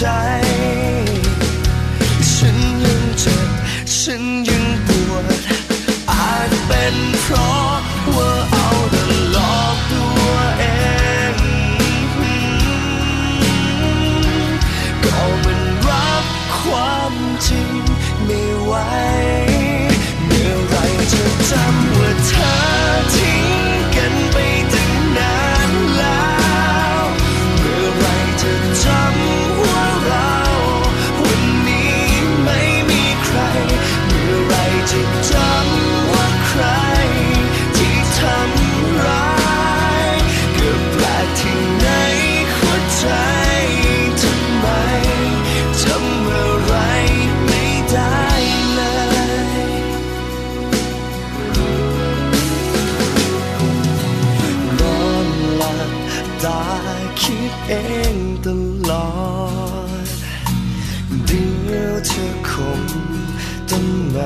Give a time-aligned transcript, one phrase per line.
[0.00, 0.29] inside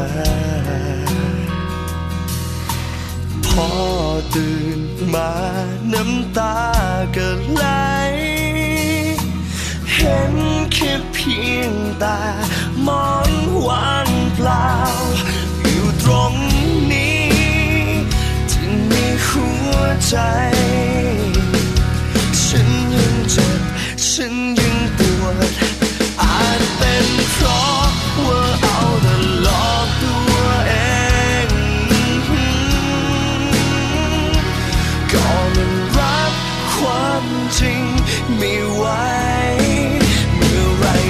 [0.02, 0.04] า
[3.46, 3.70] พอ
[4.34, 4.80] ตื่น
[5.14, 5.32] มา
[5.92, 6.56] น้ำตา
[7.16, 7.66] ก็ไหล
[9.92, 10.34] เห็น
[10.72, 12.18] แค่เพียงแต่
[12.86, 13.30] มอง
[13.66, 14.70] ว่างเปล่า
[15.68, 16.34] อยู่ตรง
[16.92, 17.26] นี้
[18.50, 19.78] ที่มีหัว
[20.08, 20.16] ใจ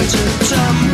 [0.07, 0.94] to tumble.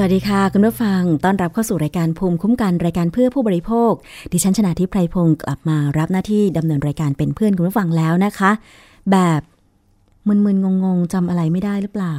[0.00, 3.92] สวัสดีค่ะ คุณผู้ฟัง ต้อนรับเข้าสู่รายการภูมิคุ้มกันรายการเพื่อผู้บริโภค
[4.32, 8.50] ดิฉันชนะทิพไพรพงศ์กลับมารับหน้าที่ดำเนินรายการเป็นเพื่อนคุณผู้ฟังแล้วนะคะ
[9.10, 9.40] แบบ
[10.28, 12.16] มึนๆงงๆจำอะไรไม่ได้หรือเปล่า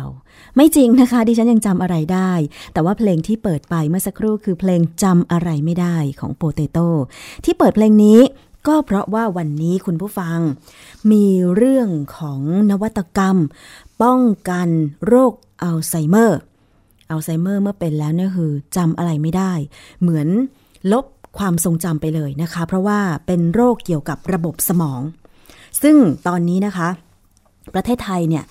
[0.56, 2.31] ไม่จริงนะคะ ดิฉันยังจำอะไรได้
[2.74, 6.88] แต่ว่าเพลงที่เปิดไปเมื่อสักครู่คือเพลงจำอะไรไม่ได้ของโปเตโต้
[7.46, 8.20] ที่เปิดเพลงนี้
[8.68, 10.38] ก็เพราะว่าวันนี้คุณผู้ฟัง
[11.12, 11.25] มี
[11.56, 13.38] เรื่องของนวัตกรรม
[14.02, 14.68] ป้องกัน
[15.08, 16.40] โรคอัลไซเมอร์
[17.12, 19.54] อัลไซเมอร์เมื่อเป็นแล้วเนี่ยคือจำอะไรไม่ได้
[20.02, 20.28] เหมือน
[20.92, 21.06] ลบ
[21.38, 25.02] ความทรงจำไปเลยนะคะ เพราะว่าเป็นโรคเกี่ยวกับระบบสมอง
[25.82, 25.96] ซึ่ง
[26.28, 26.90] ตอนนี้นะคะ
[27.74, 28.44] ประเทศไทยเนี่ย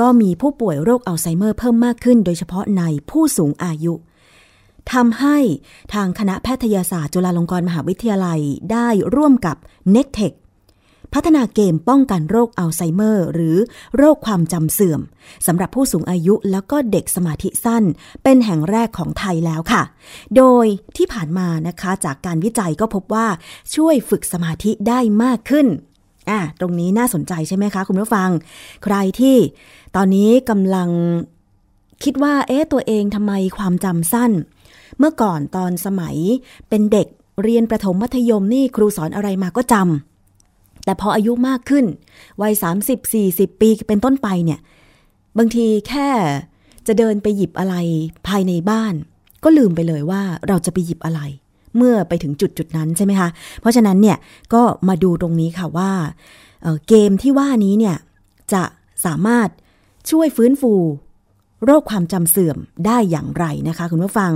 [0.00, 3.94] ก็มีผู้ป่วยโรคอัลไซเมอร์เพิ่มมากขึ้น โดยเฉพาะในผู้สูงอายุ
[4.92, 5.36] ทำให้
[5.94, 8.40] ทางคณะแพทยศาสตร์จุฬาลงกรณ์มหาวิทยาลัย
[8.72, 9.56] ได้ร่วมกับ
[9.94, 10.36] n e c t e c h
[11.14, 13.56] พัฒนาเกมป้องกันโรคอัลไซเมอร์ หรือ
[13.96, 15.00] โรคความจำเสื่อม
[15.46, 17.84] สำหรับผู้สูงอายุแล้วก็เด็กสมาธิสั้น
[18.22, 19.82] เป็นแห่งแรกของไทยแล้วค่ะ
[20.36, 20.66] โดย
[20.96, 23.26] ที่ผ่านมานะคะจากการวิจัยก็พบว่า
[23.74, 25.66] ช่วยฝึกสมาธิได้มากขึ้น
[26.30, 28.30] อะตรงนี้น่าสนใจใช่ไหมคะคุณผู้ฟัง
[28.84, 29.36] ใครที่
[29.96, 30.88] ตอนนี้กำลัง
[32.04, 34.32] คิดว่า เอ๊ะตัวเองทำไมความจำสั้น
[34.98, 36.16] เมื่อก่อนตอนสมัย
[36.68, 37.06] เป็นเด็ก
[37.42, 40.15] เรียนประถมมัธยมนี่ครูสอนอะไรมาก็จำ
[40.86, 41.84] แต่พออายุมากขึ้น
[42.42, 42.52] วัย
[43.06, 44.60] 30-40 ปีเป็นต้นไปเนี่ย
[45.38, 46.08] บางทีแค่
[46.86, 47.74] จะเดินไปหยิบอะไร
[48.28, 48.94] ภายในบ้าน
[49.44, 51.20] ก็ลืมไปเลยว่าเราจะไปหยิบอะไร
[51.76, 53.28] เมื่อไปถึงจุดจุดนั้นใช่ไหมคะ
[53.60, 54.16] เพราะฉะนั้นเนี่ย
[54.54, 55.90] ก็มาดูตรงนี้ค่ะว่า
[56.62, 57.96] เเกมที่ว่านี้เนี่ย
[58.52, 58.62] จะ
[59.04, 59.48] สามารถ
[60.10, 60.72] ช่วยฟื้นฟู
[61.64, 64.32] โรคความจำเสื่อมได้อย่างไรนะคะ คุณผู้ฟัง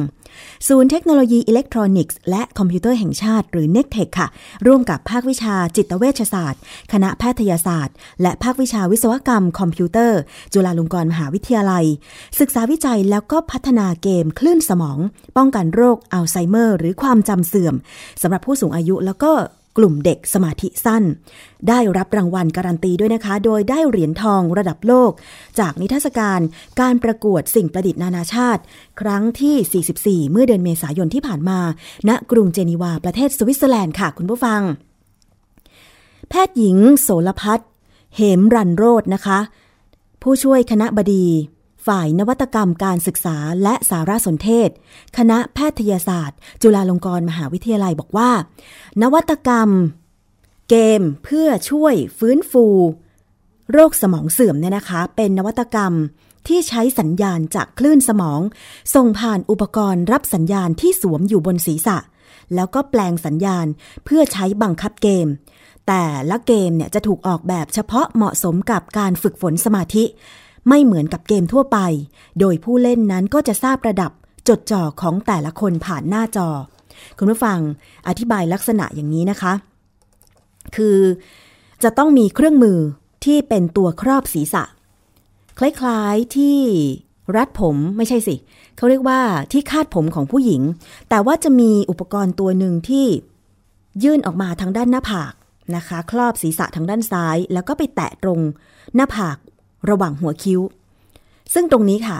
[0.69, 4.28] ศูนย์เทคโนโลยีอิเล็กทรอนิกส์และคอมพิวเตอร์แห่งชาติหรือ n e c t e c h ค่ะ
[4.67, 6.61] ร่วมกับภาควิชาจิตเวชศาสตร์
[6.93, 10.20] คณะแพทยศาสตร์ และภาควิชาวิศวกรรมคอมพิวเตอร์
[10.52, 11.84] จุฬาลงกรณ์มหาวิทยาลัย
[12.40, 14.99] ศึกษาวิจัยแล้วก็พัฒนาเกมคลื่นสมอง
[15.37, 17.75] ป้องกันโรคอัลไซเมอร์ หรือความจำเสื่อม
[18.22, 19.32] สำหรับผู้สูงอายุแล้วก็
[19.78, 21.05] กลุ่มเด็กสมาธิสั้น
[21.69, 25.12] ได้รับรางวัลการันตีด้วยนะคะ โดยได้เหรียญทองระดับโลก
[25.58, 26.40] จากนิทรรศการ
[26.81, 28.62] การประกวดสิ่งประดิษฐ์นานาชาติ
[29.00, 31.58] ครั้งที่ 44 เมื่อเดือนเมษายนที่ผ่านมา
[32.08, 34.61] ณกรุงเจนีวาประเทศสวิตเซอร์แลนด์ค่ะคุณผู้ฟัง
[36.28, 37.61] แพทย์หญิง โสลพัฒ
[38.17, 39.38] เหมรันโรจน์นะคะ
[40.22, 41.26] ผู้ช่วยคณะบดี
[41.87, 44.71] ฝ่ายนวัตกรรมการศึกษาและสารสนเทศ
[45.17, 48.31] คณะแพทยศาสตร์ จุฬาลงกรณ์มหาวิทยาลัยบอกว่า
[49.03, 49.71] นวัตกรรม
[50.71, 52.67] เกมเพื่อช่วยฟื้นฟู
[53.73, 55.93] โรคสมองเสื่อมเนี่ยนะคะ เป็นนวัตกรรม
[56.49, 58.41] ที่ใช้สัญญาณจากคลื่นสมอง
[58.94, 61.99] ส่งผ่านอุปกรณ์รับสัญญาณที่สวมอยู่บนศีรษะ
[62.55, 63.67] แล้วก็แปลงสัญญาณ
[64.05, 65.27] เพื่อใช้บังคับเกม
[65.88, 70.05] แต่ละเกมเนี่ยจะถูกออกแบบเฉพาะเหมาะสมกับการฝึกฝนสมาธิ
[70.68, 71.78] ไม่เหมือนกับเกมทั่วไป
[72.40, 74.12] โดยผู้เล่นนั้นก็จะทราบระดับ
[74.48, 76.48] จดจ่อของแต่ละคนผ่านหน้าจอ
[77.18, 77.58] คุณผู้ฟัง
[78.08, 79.52] อธิบายลักษณะอย่างนี้นะคะ
[80.76, 80.98] คือ
[81.82, 82.79] จะต้องมีเครื่องมือ
[83.24, 84.64] ที่เป็นตัวครอบศีรษะ
[85.58, 86.58] คล้ายๆที่
[87.36, 88.36] รัดผมไม่ใช่สิ
[88.76, 89.20] เขาเรียกว่า
[89.52, 90.62] ที่คาดผมของผู้หญิง
[91.08, 93.06] แต่ว่าจะมีอุปกรณ์ตัวหนึ่งที่
[94.05, 95.32] ยื่นออกมาทางด้านหน้าผาก
[95.76, 98.40] นะคะ ครอบศีรษะทางด้านซ้าย แล้วก็ไปแตะตรง
[98.94, 99.36] หน้าผาก
[99.89, 100.60] ระหว่างหัวคิ้ว
[101.55, 102.19] ซึ่งตรงนี้ค่ะ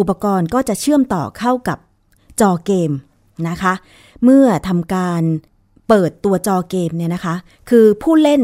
[0.00, 1.78] อุปกรณ์ก็จะเชื่อมต่อเข้ากับ
[2.40, 2.90] จอเกม
[3.48, 3.74] นะคะ
[4.24, 5.22] เมื่อทำการ
[5.88, 7.34] เปิดตัวจอเกมเนี่ยนะคะ
[7.70, 8.42] คือผู้เล่น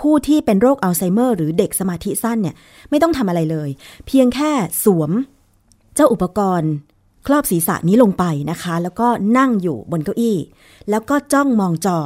[0.00, 2.54] ผู้ที่เป็นโรคอัลไซเมอร์หรือเด็กสมาธิสั้นเนี่ย
[2.90, 3.68] ไม่ต้องทำอะไรเลย
[4.06, 4.50] เพียงแค่
[4.84, 5.10] สวม
[5.94, 6.72] เจ้าอุปกรณ์
[7.26, 9.08] ครอบศีรษะนี้ลงไปนะคะ แล้วก็
[9.38, 10.38] นั่งอยู่บนเก้าอี้
[10.90, 11.98] แล้วก็จ้องมองจอ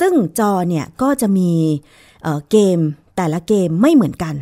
[0.00, 1.50] ซึ่งจอเนี่ยก็จะมี
[2.22, 2.78] เเกม
[3.16, 4.34] แต่ละเกมไม่เหมือนกัน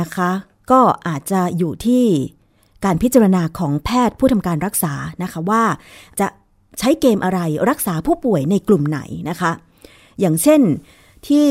[0.00, 0.30] นะคะ
[0.70, 2.04] ก็อาจจะอยู่ที่
[2.84, 5.62] การพิจารณาของแพทย์ผู้ทำการรักษานะคะว่า
[6.20, 6.26] จะ
[6.78, 7.40] ใช้เกมอะไร
[7.70, 9.50] รักษาผู้ป่วยในกลุ่มไหนนะคะ
[10.20, 10.60] อย่างเช่น
[11.28, 11.48] ที่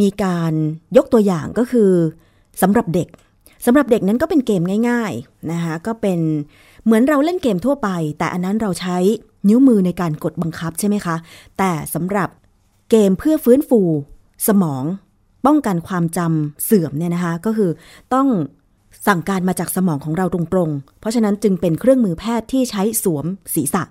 [0.00, 0.52] มีการ
[0.96, 1.90] ยกตัวอย่างก็คือ
[2.62, 3.08] สำหรับเด็ก
[3.66, 6.20] สำหรับเด็กนั้นก็เป็นเกมง่ายๆนะคะก็เป็น
[6.84, 7.88] เหมือนเราเล่นเกมทั่วไป
[8.18, 8.96] แต่อันนั้นเราใช้
[9.48, 11.16] นิ้วมือในการกดบังคับใช่ไหมคะ
[11.58, 12.28] แต่สำหรับ
[12.90, 13.80] เกมเพื่อฟื้นฟู
[14.48, 14.84] สมอง
[15.46, 17.70] ป้องกันความจำเสื่อมเนี่ยนะคะ ก็คือ
[18.14, 18.28] ต้อง
[19.06, 23.82] สั่งการมาจากสมองของเราตรงๆ เพราะฉะนั้นจึงเป็นเครื่องมือแพทย์ที่ใช้สวมศีรษะ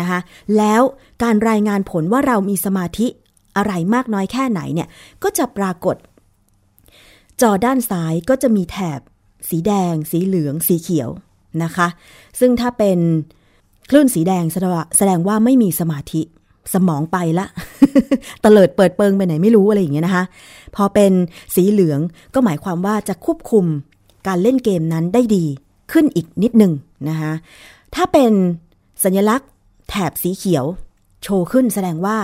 [0.00, 0.18] นะคะ
[0.56, 0.82] แล้ว
[1.22, 3.06] การรายงานผลว่าเรามีสมาธิ
[3.56, 4.88] อะไรมากน้อยแค่ไหนเนี่ย
[5.22, 5.96] ก็จะปรากฏ
[7.42, 9.00] จอด้านซ้ายก็จะมีแถบ
[9.50, 11.08] สีแดง สีเหลือง สีเขียว
[11.62, 11.88] นะคะ
[12.40, 12.98] ซึ่งถ้าเป็น
[13.90, 16.22] คลื่นสีแดงแสดงว่าแสดงว่าไม่มีสมาธิ
[16.74, 17.46] สมองไปละ
[18.44, 20.24] ตะเลิดเปิดเปิงไปไหนไม่รู้อะไรอย่างเงี้ยนะคะ
[20.76, 21.12] พอเป็น
[21.54, 22.00] สีเหลือง
[22.34, 23.64] ก็หมายความว่าจะควบคุม
[24.26, 25.44] การเล่นเกมนั้นได้ดี
[25.92, 26.72] ขึ้นอีกนิดหนึ่ง
[27.08, 27.32] นะคะ
[27.94, 28.32] ถ้าเป็น
[29.04, 29.48] สัญลักษณ์
[29.88, 30.64] แถบสีเขียว
[31.22, 32.16] โชว์ขึ้นแสดงว่า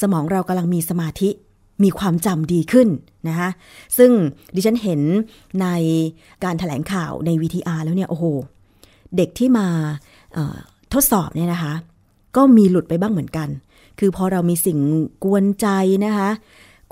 [0.00, 1.30] สมองเรากำลังมีสมาธิ
[1.82, 2.88] มีความจำดีขึ้น
[3.28, 3.48] นะคะ
[3.98, 4.10] ซึ่ง
[4.54, 5.00] ดิฉันเห็น
[5.62, 5.66] ใน
[6.44, 8.24] การถแถลงข่าวใน VTR แล้วเนี่ย โอ้โห
[9.16, 9.66] เด็กที่มา
[10.94, 11.72] ทดสอบเนี่ยนะคะ
[12.36, 13.48] ก็มีหลุดไปบ้างเหมือนกัน
[13.98, 14.78] คือพอเรามีสิ่ง
[15.24, 15.66] กวนใจ
[16.04, 16.30] นะคะ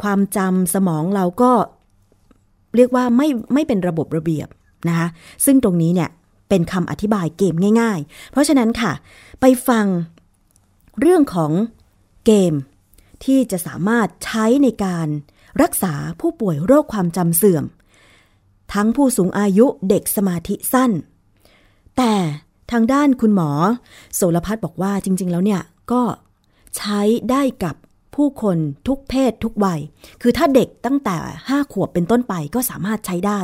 [0.02, 1.52] ความจำสมองเราก็
[2.76, 4.48] เรียกว่าไม่ไม่เป็นระบบระเบียบ
[4.88, 5.08] นะคะ
[5.44, 6.10] ซึ่งตรงนี้เนี่ย
[6.48, 8.92] เป็นคำอธิบายเกมง่าย ๆ เพราะฉะนั้นค่ะ
[9.40, 9.86] ไปฟัง
[11.00, 11.52] เรื่องของ
[12.26, 12.54] เกม
[13.25, 15.08] ที่จะสามารถใช้ในการ
[15.62, 17.64] รักษาผู้ป่วยโรคความจำเสื่อม
[18.75, 20.90] ทั้งผู้สูงอายุเด็กสมาธิสั้น
[21.96, 22.12] แต่
[22.72, 23.50] ทางด้านคุณหมอ
[24.14, 25.60] โสรพัฒน์บอกว่าจริง ๆ แล้วเนี่ย
[25.92, 26.02] ก็
[26.76, 27.75] ใช้ได้กับ
[28.14, 29.80] ผู้คนทุกเพศทุกวัย
[30.23, 31.16] คือถ้าเด็กตั้งแต่
[31.47, 33.40] 5 ขวบเป็นต้นไปก็สามารถใช้ได้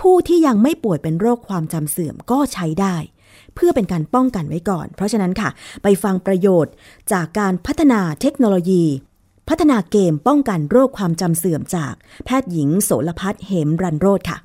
[0.00, 2.96] ผู้ที่ยังไม่ป่วยเป็นโรคความจำเสื่อมก็ใช้ได้
[3.54, 5.50] เพื่อเป็นการป้องกันไว้ก่อน เพราะฉะนั้นค่ะ
[5.82, 6.72] ไปฟังประโยชน์
[7.12, 8.84] จากการพัฒนาเทคโนโลยี
[9.48, 14.38] พัฒนาเกมป้องกันโรคความจำเสื่อมจากแพทย์หญิงโสรพัฒน์เหมรันโรธค่ะ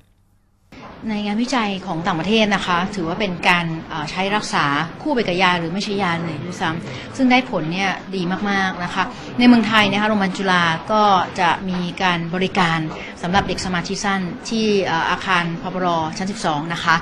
[1.08, 3.65] ในงานวิจัยของต่างประเทศนะคะ ถือว่าเป็นการ
[4.12, 4.65] ใช้รักษา
[5.01, 9.03] คู่ไปกับยาหรือไม่ใช่ยาเลยด้วยซ้ำซึ่งได้ผลเนี่ยดีมากๆนะคะ
[9.39, 11.03] ในเมืองไทยนะคะโรงพยาบาลจุฬาก็
[11.39, 12.79] จะมีการบริการ
[13.22, 14.65] สำหรับเด็กสมาธิสั้นที่
[15.10, 15.88] อาคารพบร
[16.18, 16.96] ชั้น 12 นะคะ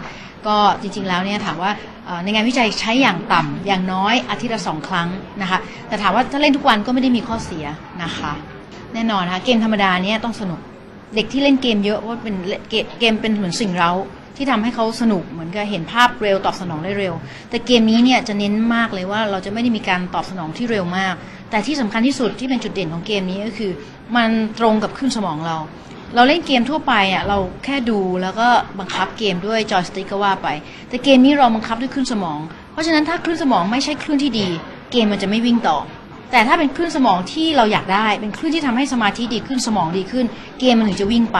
[0.48, 1.72] ก็จริงๆแล้วเนี่ยถามว่า
[2.24, 5.08] ในงานวิจัยใช้อย่างต่ำอย่างน้อยอาทิตย์ละสองครั้ง
[5.42, 7.66] นะคะ แต่ถามว่าถ้าเล่นทุกวันก็ไม่ได้มีข้อเสีย
[8.04, 8.32] นะคะ
[8.94, 10.60] แน่นอนนะคะเกมธรรมดาเนี่ยต้องสนุก
[11.16, 12.36] เด็กที่เล่นเกมเยอะว่าเป็น
[13.00, 13.92] เกมเป็นเหมือนสิ่งเรา
[14.38, 17.14] ที่ทำให้เขาสนุกเหมือนกับเห็นภาพเร็วตอบสนองได้เร็ว
[17.50, 21.14] แต่เกมนี้เนี่ยจะเน้นมากเลยว่าเราจะไม่ได้มีการตอบสนองที่เร็วมาก
[21.50, 23.72] แต่ที่สำคัญที่สุดที่เป็นจุดเด่นของเกมนี้ก็คือ
[24.16, 25.58] มันตรงกับขึ้นสมองเรา
[26.16, 28.48] เราเล่นเกมทั่วไปอะเราแค่ดูแล้วก็
[28.80, 30.48] บังคับเกมด้วยจอยสติ๊กก็ว่าไป
[30.90, 32.40] แต่เกมนี้เราบังคับด้วยขึ้นสมอง
[32.72, 34.48] เพราะฉะนั้นถ้าขึ้นสมองไม่ใช่คลื่นที่ดี
[34.92, 35.78] เกมมันจะไม่วิ่งต่อ
[36.32, 40.26] แต่ถ้าเป็นคลื่นสมองที่เราอยากได้ เป็นคลื่นที่ทำให้สมาธิดีขึ้นสมองดีขึ้น
[40.60, 41.40] เกมมันถึงจะวิ่งไป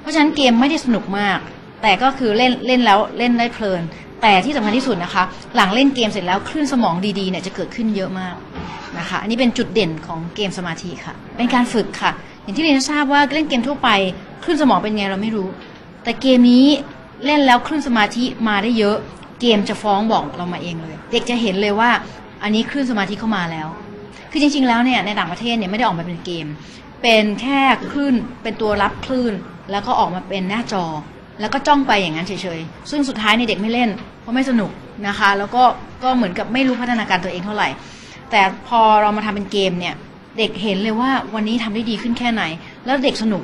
[0.00, 1.38] เพราะฉะนั้นเกมไม่ได้สนุกมาก
[1.82, 3.82] แต่ก็คือเล่นเล่นแล้วเล่นได้เพลิน
[4.22, 5.24] แต่ที่สำคัญที่สุดนะคะ
[5.56, 8.36] หลังเล่นเกมเสร็จแล้วคลื่นสมองดีๆเนี่ยจะเกิดขึ้นเยอะมาก
[8.98, 12.10] นะคะอันนี้เป็นจุดเด่นของเกมสมาธิค่ะ เป็นการฝึกค่ะ
[12.42, 13.88] อย่างที่เรียนทราบว่าเล่นเกมทั่วไป
[14.42, 15.48] คลื่นสมองเป็นไงเราไม่รู้
[16.04, 16.66] แต่เกมนี้
[17.24, 18.96] เล่นแล้วคลื่นสมาธิมาได้เยอะ
[19.40, 21.90] เกมจะฟ้องบอกเรามาเองเลย เด็กจะเห็นเลยว่า
[22.42, 23.68] อันนี้คลื่นสมาธิเข้ามาแล้ว
[24.34, 26.46] คือจริง ๆ แล้วเนี่ยในต่างประเทศเนี่ยไม่ได้ออกมาเป็นเกม
[27.02, 27.60] เป็นแค่
[27.90, 29.32] คลื่นเป็นตัวรับคลื่น
[29.70, 30.84] แล้วก็ออกมาเป็นหน้าจอ
[31.40, 34.70] แล้วก็จ้องไปอย่างนั้นเฉยๆ ซึ่งสุดท้ายในเด็กไม่เล่น เพราะไม่สนุก
[35.06, 35.62] นะคะ แล้วก็
[36.02, 37.68] ก็เหมือนกับไม่รู้พัฒนาการตัวเองเท่าไหร่
[38.30, 39.94] แต่พอเรามาทำเป็นเกมเนี่ย
[40.38, 42.42] เด็กเห็นเลยว่าวันนี้ทำได้ดีขึ้นแค่ไหน
[42.86, 43.42] แล้วเด็กสนุก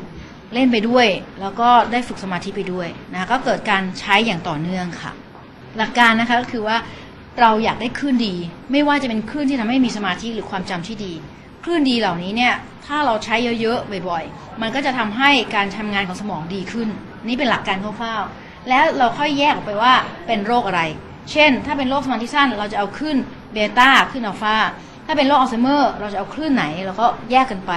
[0.54, 1.06] เล่นไปด้วย
[1.40, 5.12] แล้วก็ได้ฝึกสมาธิไปด้วยนะก็เกิดการใช้อย่างต่อเนื่องค่ะ
[5.78, 6.76] หลักการนะคะก็คือว่า
[7.40, 8.34] เราอยากได้คลื่นดี
[8.72, 11.12] ไม่ว่าจะเป็นคลื่นที่ทำให้มีสมาธิหรือความจำที่ดี
[11.64, 12.54] คลื่นดีเหล่านี้เนี่ย
[12.87, 16.88] ถ้าเราใช้เยอะๆบ่อยๆ มันก็จะทำให้การทำงานของสมองดีขึ้น
[17.26, 19.94] นี่เป็นหลักการคร่าวๆแล้วเราค่อยแยกออกไปว่า
[20.26, 20.82] เป็นโรคอะไร
[21.32, 23.16] เช่น ถ้าเป็นโรคสมาธิสั้นเราจะเอาคลื่น
[23.52, 24.56] เบต้าคลื่นอัลฟา
[25.06, 27.72] ถ้าเป็นโรคอัลไซเมอร์เราจะเอาคลื่นไหนเราก็แยกกันไป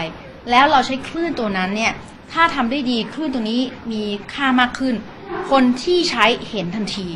[0.50, 1.93] แล้วเราใช้คลื่นตัวนั้นเนี่ย
[2.33, 4.95] ถ้าทำได้ดีคลื่นตัวนี้มีค่ามากขึ้น
[5.51, 7.07] คนที่ใช้เห็นทันที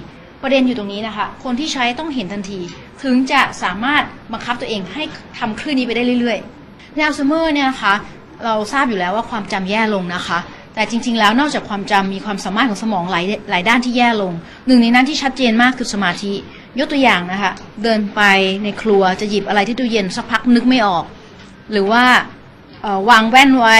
[0.41, 2.59] ประเด็นอยู่ตรงนี้นะคะ คนที่ใช้ต้องเห็นทันที
[3.03, 5.03] ถึงจะสามารถบังคับตัวเองให้
[5.37, 7.93] ทำคลื่นนี้ไปได้เรื่อยๆในอัลไซเมอร์เนี่ยนะคะ
[8.45, 10.39] เราทราบอยู่แล้วว่าความจำแย่ลงนะคะ
[10.75, 14.33] แต่จริง ๆ แล้วนอกจากความจำมีความสามารถของสมองหลายหลายด้านที่แย่ลง
[14.67, 16.33] หนึ่งในนั้นที่ชัดเจนมากคือสมาธิ
[16.79, 17.51] ยกตัวอย่างนะคะ
[17.83, 18.21] เดินไป
[18.63, 21.05] ในครัวจะหยิบอะไรที่ตู้เย็นสักพักนึกไม่ออก
[21.71, 22.03] หรือว่า
[23.09, 23.77] วางแว่นไว้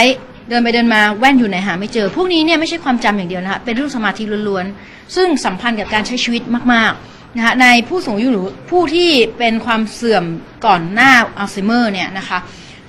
[0.48, 10.24] เดินไปเดินมาแว่นอยู่ไหนหาไม่เจอ พวกนี้เนี่ยไม่ใช่ความจำอย่างเดียวนะคะเป็นเรื่องสมาธิล้วนๆ ซึ่งสัมพันธ์กับการใช้ชีวิตมากๆนะคะในผู้สูงอายุหรือผู้ที่เป็นความเสื่อม
[10.66, 12.38] ก่อนหน้าอัลไซเมอร์เนี่ยนะคะ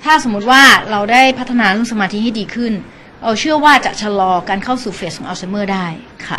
[0.04, 2.72] ถ้าสมมุติว่าเราได้พัฒนาเรื่องสมาธิให้ดีขึ้น
[3.22, 5.86] เราเชื่อว่าจะชะลอการเข้าสู่ phase ของอัลไซเมอร์ได้
[6.28, 6.38] ค่ะ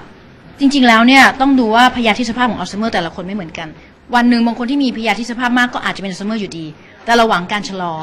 [0.59, 3.67] จริงๆแล้วเนี่ยต้องดูว่าพยาธิสภาพของอัลไซเมอร์แต่ละคนไม่เหมือนกัน
[4.15, 6.65] วันหนึ่งบางคนที่มีพยาธิสภาพมากก็อาจจะเป็นอัลไซเมอร์อยู่ดี
[7.05, 7.93] แต่ระหว่างการชะลอ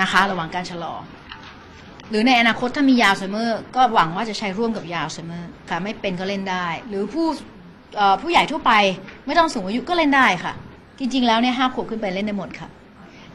[0.00, 0.94] นะคะ ระหว่างการชะลอ
[2.10, 7.26] หรือในอนาคตถ้ามียาอัลไซเมอร์ก็หวังว่าจะใช้ร่วมกับยาอัลไซเมอร์ค่ะไม่เป็นก็เล่นได้ หรือผู้
[8.22, 8.72] ผู้ใหญ่ทั่วไป
[9.26, 10.52] ไม่ต้องสูงอายุก็เล่นได้ค่ะ
[10.98, 12.68] จริง ๆ แล้วเนี่ยห้าขวบขึ้นไปเล่นได้หมดค่ะ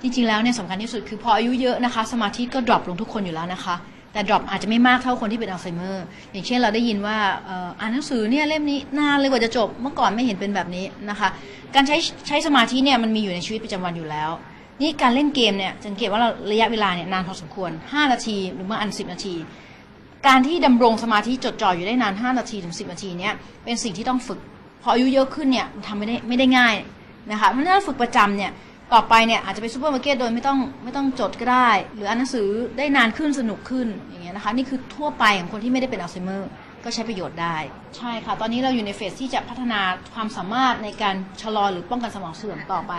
[0.02, 3.76] จริง ๆ แล้วเนี่ยสำคัญที่สุดคือพออายุเยอะนะคะ สมาธิก็ drop ลงทุกคนอยู่แล้วนะคะ
[4.14, 7.18] แต่ drop อาจจะไม่มากเท่าคนที่เป็นอัลไซเมอร์ อย่างเช่นเราได้ยินว่า
[7.80, 11.30] อ่านหนังสือเนี่ยเล่มนี้นานเลยกว่าจะจบ เมื่อก่อนไม่เห็นเป็นแบบนี้นะคะ
[11.76, 14.30] การใช้ใช้สมาธิเนี่ยมันมีอยู่ในชีวิตประจำวันอยู่แล้ว
[14.82, 19.36] นี่การเล่นเกมเนี่ยสังเกตว่าเราระยะเวลาเนี่ยนานพอสมควร 5 นาทีหรือบางอัน 10 นาที
[20.28, 24.40] การที่ดำรงสมาธิจดจ่ออยู่ได้นาน 5 นาทีถึง 10 นาทีเนี่ยเป็นสิ่งที่ต้องฝึก
[24.82, 26.76] พออายุเยอะขึ้นเนี่ยทำไม่ได้ไม่ได้ง่าย
[27.32, 28.52] นะคะเพราะฉะนั้นฝึกประจำเนี่ย
[28.94, 36.50] ต่อไปเนี่ยอาจจะไปซูเปอร์มาร์เก็ตโดยไม่ต้องไม่ต้องจดก็ได้ หรืออ่านหนังสือได้นานขึ้นสนุกขึ้นอย่างเงี้ยนะคะนี่คือทั่วไปของคนที่ไม่ได้เป็นอัลไซเมอร์
[36.86, 37.56] ก็ใช้ประโยชน์ได้
[37.98, 39.80] ใช่ค่ะ ตอนนี้เราอยู่ใน phase ที่จะพัฒนา
[40.14, 42.94] ความสามารถในการชะลอหรือป้องกันสมองเสื่อมต่อไป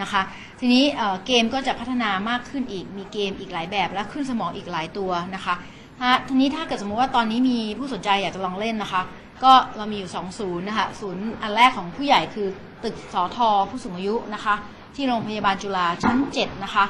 [0.00, 0.22] นะคะ
[0.60, 0.84] ทีนี้
[1.26, 5.54] เกมก็จะพัฒนามากขึ้นอีก มีเกมอีกหลายแบบและคลื่นสมองอีกหลายตัวนะคะ
[6.00, 9.02] ถ้าทีนี้ถ้าเกิดสมมติว่าตอนนี้มีผู้สนใจอยากจะลองเล่นนะคะ
[9.44, 12.48] ก็เรามีอยู่2ศูนย์นะคะศูนย์อันแรกของผู้ใหญ่คือ
[12.84, 14.54] ตึกสอทอผู้สูงอายุนะคะ
[14.94, 16.84] ที่โรงพยาบาลจุฬาชั้น7นะคะ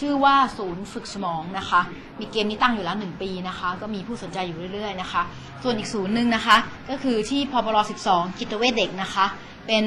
[0.00, 1.80] ชื่อว่าศูนย์ฝึกสมองนะคะ
[2.20, 5.22] มีเกมนี้ตั้งอยู่แล้ว1ปีนะคะ ก็มีผู้สนใจอยู่เรื่อยๆนะคะ
[5.62, 6.56] ส่วนอีกศูนย์หนึ่งนะคะ
[6.90, 9.26] ก็คือที่พบล12จิตเวชเด็กนะคะ
[9.66, 9.84] เป็น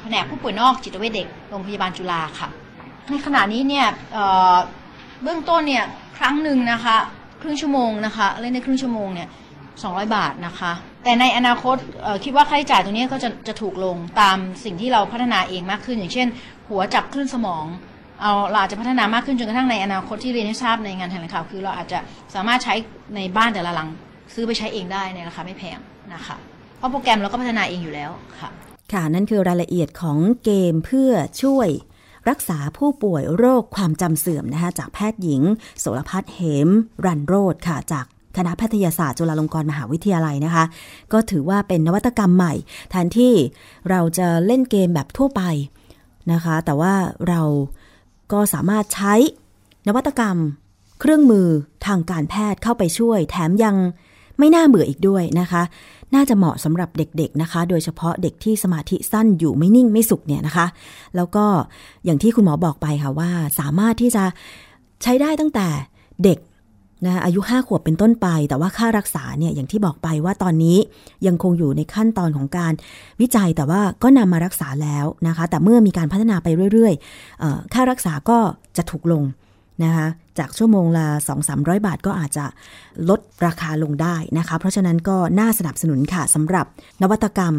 [0.00, 2.48] แผนกผู้ป่วยนอกจิตเวชเด็กโรงพยาบาลจุฬาค่ะ
[3.10, 3.86] ในขณะนี้เนี่ย
[5.22, 5.84] เบื้องต้นเนี่ย
[6.18, 6.96] ครั้งหนึ่งนะคะ
[7.40, 9.28] ครึ่งชั่วโมงนะคะเล่นในครึ่งชั่วโมงเนี่ย
[9.72, 10.72] 200 บาทนะคะ
[11.04, 11.76] แต่ในอนาคต
[12.24, 16.28] คิดว่าค่าใช้จ่ายตรงนี้ก็จะจะถูกลงตามสิ่งที่เราพัฒนาเองมากขึ้น อย่างเช่น
[16.68, 17.64] หัวจับคลื่นสมอง
[18.20, 21.98] เอาเราอาจจะพัฒนามากขึ้นจนกระทั่งในอนาคตที่เรียนให้ทราบในงานแถลงข่าวคือเราอาจจะ
[22.34, 22.74] สามารถใช้
[23.16, 23.88] ในบ้านแต่ละหลัง
[24.34, 25.78] ซื้อไปใช้เองได้ในราคาไม่แพง
[26.14, 26.36] นะคะ
[26.78, 28.50] เพราะโปรแกรมเราก็พัฒนาเองอยู่แล้วค่ะ
[28.92, 31.10] ค่ะนั่นคือรายละเอียดของเกมเพื่อ
[31.42, 31.68] ช่วย
[32.30, 35.42] รักษาผู้ป่วยโรคความจำเสื่อมนะคะจากแพทย์หญิง
[35.80, 36.68] โสรพัฒน์เหม
[37.06, 38.06] รันโรธค่ะจาก
[38.36, 40.64] คณะแพทยศาสตร์จุฬาลงกรณ์มหาวิทยาลัยนะคะ
[41.12, 42.54] ก็ถือว่าเป็นนวัตกรรมใหม่
[42.90, 43.34] แทนที่
[43.90, 45.42] เราจะเล่นเกมแบบทั่วไป
[46.32, 46.94] นะคะ แต่ว่า
[47.28, 47.42] เรา
[48.32, 49.14] ก็สามารถใช้
[49.86, 50.36] นวัตกรรม
[51.00, 51.46] เครื่องมือ
[51.86, 53.76] ทางการแพทย์เข้าไปช่วย แถมยัง
[54.38, 55.62] ไม่น่าเบื่ออีกด้วยนะคะ
[56.14, 60.66] น่าจะเหมาะสำหรับเด็กๆนะคะ โดยเฉพาะเด็กที่สมาธิสั้นอยู่ไม่นิ่งไม่สุขเนี่ยนะคะ
[61.16, 61.44] แล้วก็
[62.04, 64.24] อย่างที่คุณหมอบอกไปค่ะว่า สามารถที่จะ
[65.02, 65.66] ใช้ได้ตั้งแต่
[66.24, 66.38] เด็ก
[67.04, 70.78] นะอายุ 5 ขวบเป็นต้นไป แต่ว่าค่ารักษาเนี่ยอย่างที่บอกไปว่าตอนนี้
[71.26, 72.72] ยังคงอยู่ในขั้นตอนของการ
[73.20, 78.38] วิจัยแต่ว่าก็นำมารักษาแล้วนะคะ แต่เมื่อมีการพัฒนาไปเรื่อยๆ ค่ารักษาก็
[78.76, 79.22] จะถูกลง
[79.84, 80.06] นะคะ
[80.38, 81.06] จากชั่วโมงละ
[81.46, 82.44] 2-300 บาทก็อาจจะ
[83.08, 86.66] ลดราคาลงได้นะคะ เพราะฉะนั้นก็น่าสนับสนุนค่ะสำหรับ
[87.02, 87.54] นวัตกรรม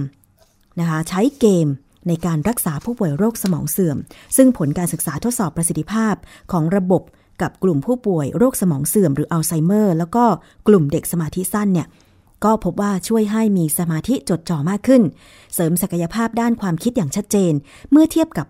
[0.79, 1.67] นะคะใช้เกม
[2.07, 3.97] ในการรักษาผู้ป่วยโรคสมองเสื่อม
[4.35, 6.15] ซึ่งผลการศึกษาทดสอบประสิทธิภาพ
[6.51, 7.01] ของระบบ
[7.41, 10.25] กับกลุ่มผู้ป่วยโรคสมองเสื่อมหรืออัลไซเมอร์ แล้วก็
[10.67, 11.87] กลุ่มเด็กสมาธิสั้นเนี่ย
[12.45, 15.01] ก็พบว่าช่วยให้มีสมาธิจดจ่อมากขึ้น
[15.53, 17.53] เสริมศักยภาพด้านความคิดอย่างชัดเจน
[17.91, 18.47] เมื่อเทียบกับ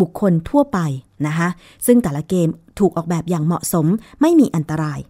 [0.00, 0.78] บุคคลทั่วไป
[1.26, 1.48] นะคะ
[1.86, 2.48] ซึ่งแต่ละเกม
[2.78, 3.86] ถูกออกแบบอย่างเหมาะสม
[4.20, 5.00] ไม่มีอันตราย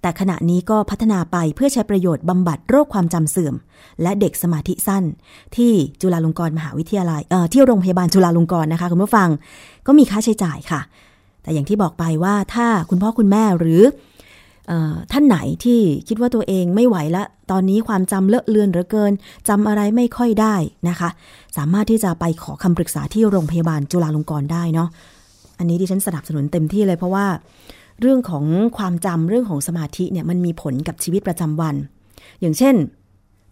[0.00, 3.54] แต่ขณะนี้ก็พัฒนาไปเพื่อใช้ประโยชน์บำบัดโรคความจำเสื่อม
[4.02, 5.04] และเด็กสมาธิสั้น
[5.56, 9.28] ที่จุฬาลงกรณ์มหาวิทยาลัยเอ่อที่โรงพยาบาลจุฬาลงกรณ์นะคะคุณผู้ฟัง
[9.86, 10.80] ก็มีค่าใช้จ่ายค่ะ
[11.42, 13.82] แต่อย่างที่บอกไปว่าถ้าคุณพ่อคุณแม่หรือ
[14.70, 14.72] อ
[15.12, 19.12] ท่านไหนที่คิดว่าตัวเองไม่ไหวละ ตอนนี้ความจำเลอะเลือนเหลือเกิน
[19.48, 20.54] จำอะไรไม่ค่อยได้
[20.88, 21.08] นะคะ
[21.56, 24.88] สามารถที่จะไปขอคำปรึกษาที่โรงพยาบาลจุฬาลงกรณ์ได้เนาะ
[25.58, 27.26] อันนี้ดิฉันสนับสนุนเต็มที่เลยเพราะว่า
[28.00, 28.44] เรื่องของ
[28.76, 31.74] ความจำเรื่องของสมาธิเนี่ยมันมีผลกับชีวิตประจำวัน
[32.40, 32.74] อย่างเช่น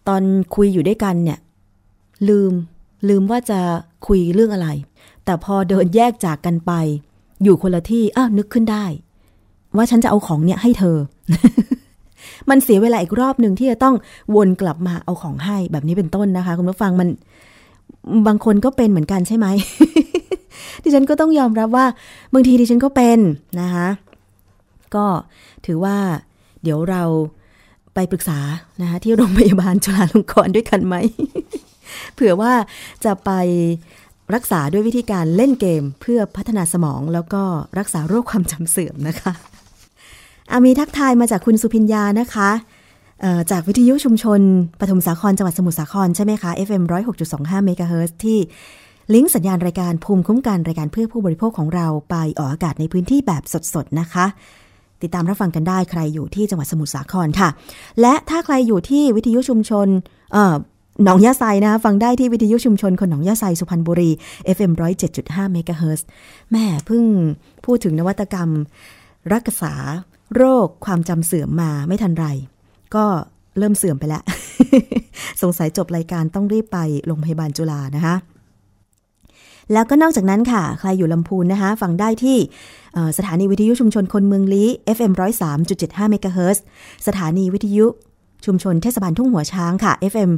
[0.08, 0.22] ตอน
[0.54, 1.38] คุยอยู่ด้วยกันเนี่ย
[2.28, 2.52] ลืม
[3.08, 3.60] ลืมว่าจะ
[4.06, 4.68] คุยเรื่องอะไร
[5.24, 6.72] แต่พอเดินแยกจากกันไป
[7.44, 8.84] อยู่คนละที่อ้าวนึกขึ้นได้
[9.76, 10.96] ว่าฉันจะเอาของเนี่ยให้เธอ
[12.50, 13.94] มันเสียเวลาอีกรอบหนึ่งที่จะต้อง
[14.34, 17.08] วนกลับมาเอาของให้แบบนี้เป็นต้นนะคะ คุณผู้ฟังมัน
[18.26, 19.46] บางคนก็เป็นเหมือนกันใช่ไหม
[20.82, 21.86] ดิฉันก็ต้องยอมรับว่า
[22.34, 23.18] บางทีดิฉันก็เป็น
[23.60, 23.88] นะคะ
[24.94, 25.06] ก็
[25.66, 25.96] ถือว่า
[26.62, 27.02] เดี๋ยวเรา
[27.94, 28.38] ไปปรึกษา
[28.82, 30.94] นะคะที่โรงพยาบาลจุฬาลงกรณ์ด้วยกันไหม
[32.14, 32.52] เผื่อว่า
[33.04, 33.30] จะไป
[34.34, 37.42] รักษาด้วยวิธีการเล่นเกมเพื่อพัฒนาสมองแล้วก็
[37.78, 39.32] รักษาโรคความจำเสื่อมนะคะ
[40.50, 42.50] อามีทักทายมาจากคุณสุพิญญานะคะ
[43.50, 44.40] จากวิทยุชุมชน
[44.80, 46.82] ปฐมสาครจังหวัดสมุทรสาครใช่ไหมคะ FM
[47.24, 48.38] 106.25เมกะเฮิรตซ์ที่
[49.14, 53.42] ลิงก์สัญญาณรายการภูมิคุ้มกันรายการเพื่อผู้บริโภคของเราไปออกอากาศในพื้นที่แบบ
[53.74, 54.26] สดๆนะคะ
[55.02, 57.48] ติดตามรับฟังกันได้ใครอยู่ที่จังหวัดสมุทรสาครค่ะ
[58.00, 59.88] และถ้าใครอยู่ที่วิทยุชุมชน
[61.04, 64.10] หนองยาไซนะคะฟังได้ที่วิทยุชุมชนคนหนองยาไซสุพรรณบุรี
[64.56, 64.72] FM
[65.12, 66.06] 107.5เมกะเฮิรตซ์
[66.52, 67.04] แม่เพิ่ง
[67.64, 68.50] พูดถึงนวัตกรรม
[69.32, 69.74] รักษา
[70.36, 72.26] โรคความจำเสื่อมมาไม่ทันไร
[72.94, 73.04] ก็
[73.58, 74.22] เริ่มเสื่อมไปแล้ว
[75.42, 78.14] สงสัยจบรายการต้องรีบไปโรงพยาบาลจุฬานะคะ
[79.72, 82.38] แล้วก็นอกจากนั้นค่ะ ใครอยู่ลำพูนนะคะ ฟังได้ที่
[83.18, 85.12] สถานีวิทยุชุมชนคนเมืองลี้ FM
[85.60, 86.64] 103.75เมกะเฮิรตซ์
[87.06, 87.86] สถานีวิทยุ
[88.46, 90.30] ชุมชนเทศบาลทุ่งหัวช้างค่ะ FM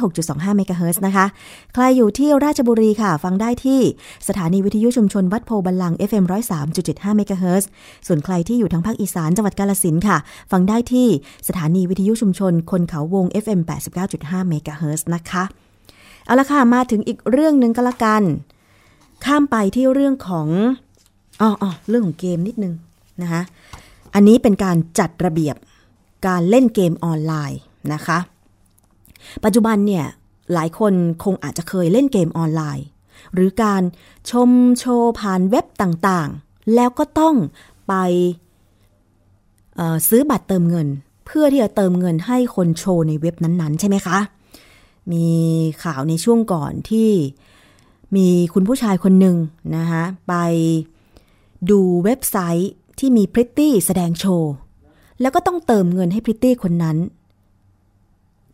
[0.00, 1.26] 106.25เมกะเฮิรตซ์นะคะ
[1.74, 3.80] ใครอยู่ที่ราชบุรีค่ะ ฟังได้ที่
[4.28, 6.24] สถานีวิทยุชุมชนวัดโพบัลลัง FM
[6.70, 7.68] 103.75เมกะเฮิรตซ์
[8.06, 10.16] ส่วนใครที่อยู่ทางภาคอีสานจังหวัดกาฬสินค่ะ
[10.52, 11.08] ฟังได้ที่
[11.48, 13.60] สถานีวิทยุชุมชนคนเขาวง FM
[14.04, 15.44] 89.5เมกะเฮิรตซ์นะคะ
[16.26, 18.22] เอาละค่ะ มาถึงอีกเรื่องหนึ่งก็แล้วกัน
[19.24, 20.48] ข้ามไปที่เรื่องของ
[21.40, 22.74] อ๋ออเรื่องของเกมนิดนึง
[23.22, 23.42] นะคะ
[24.14, 25.56] อันนี้เป็นการจัดระเบียบ
[26.26, 27.60] การเล่นเกมออนไลน์
[27.92, 28.18] นะคะ
[29.44, 30.04] ปัจจุบันเนี่ย
[30.52, 30.92] หลายคน
[31.24, 32.86] คงอาจจะเคยเล่นเกมออนไลน์
[33.34, 33.82] หรือการ
[34.30, 37.34] ชมโชว์ผ่านเว็บต่างๆ แล้วก็ต้อง
[37.88, 37.94] ไป
[40.08, 40.88] ซื้อบัตรเติมเงิน
[41.26, 44.18] เพื่อที่จะเติมเงินให้คนโชว์ในเว็บนั้นๆ ใช่ไหมคะ
[45.12, 45.26] มี
[45.82, 47.10] ข่าวในช่วงก่อนที่
[48.16, 49.36] มีคุณผู้ชายคนหนึ่ง
[49.76, 50.34] นะคะไป
[51.70, 54.52] ดูเว็บไซต์ที่มีพริตตี้แสดงโชว์
[55.22, 56.96] แล้วก็ต้องเติมเงินให้พริตตี้คนนั้น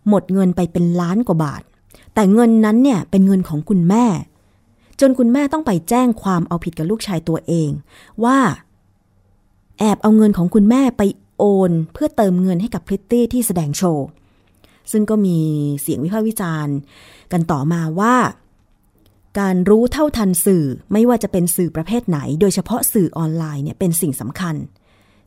[0.08, 1.62] หมดเงินไปเป็นล้านกว่าบาท
[2.14, 4.04] แต่เงินนั้นเนี่ยเป็นเงินของคุณแม่
[5.00, 7.70] จนคุณแม่ต้องไปแจ้งความเอาผิดกับลูกชายตัวเอง
[8.24, 8.38] ว่า
[9.78, 11.02] แอบเอาเงินของคุณแม่ไป
[11.38, 14.06] โอน เพื่อเติมเงินให้กับพริตตี้ที่แสดงโชว์
[14.92, 15.38] ซึ่งก็มี
[15.82, 16.76] เสียงวิพากษ์วิจารณ์
[17.32, 18.14] กันต่อมาว่า
[19.40, 24.54] การรู้เท่าทันสื่อไม่ว่าจะเป็นสื่อประเภทไหน โดยเฉพาะสื่อออนไลน์เนี่ยเป็นสิ่งสำคัญ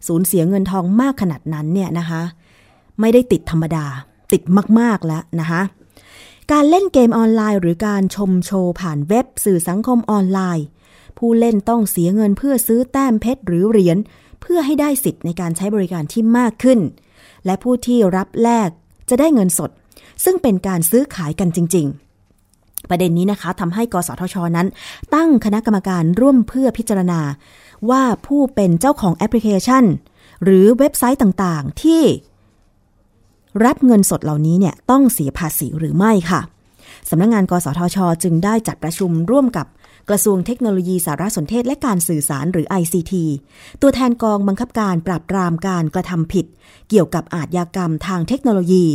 [0.08, 2.22] สูญเสียเงินทองมากขนาดนั้นเนี่ยนะคะ
[3.00, 3.86] ไม่ได้ติดธรรมดา
[4.32, 4.42] ติด
[4.80, 5.62] มาก ๆ แล้วนะคะ
[6.52, 10.66] การเล่นเกมออนไลน์ หรือการชมโชว์ผ่านเว็บสื่อสังคมออนไลน์
[11.18, 13.98] ผู้เล่นต้องเสียเงินเพื่อซื้อแต้มเพชรหรือเหรียญ
[14.42, 16.80] เพื่อให้ได้สิทธิ์ในการใช้บริการที่มากขึ้น
[17.46, 18.70] และผู้ที่รับแลก
[19.10, 19.70] จะได้เงินสด
[20.24, 21.88] ซึ่งเป็นการซื้อขายกันจริง
[22.38, 24.68] ๆ ประเด็นนี้นะคะทำให้กสทชนั้น
[25.16, 27.20] ตั้งคณะกรรมการร่วมเพื่อพิจารณา
[27.89, 29.84] ว่าผู้เป็นเจ้าของแอปพลิเคชัน
[30.44, 32.04] หรือเว็บไซต์ต่างๆ ที่
[33.65, 36.41] รับเงินสดเหล่านี้เนี่ยต้องเสียภาษีหรือไม่ค่ะ
[37.10, 39.67] สำนักงงานกสทช จึงได้จัดประชุมร่วมกับ
[40.10, 43.13] กระทรวงเทคโนโลยีสารสนเทศและการสื่อสารหรือ ICT
[43.82, 46.46] ตัวแทนกองบังคับการปราบปรามการกระทำผิด
[46.89, 48.86] เกี่ยวกับอาชญากรรมทางเทคโนโลยี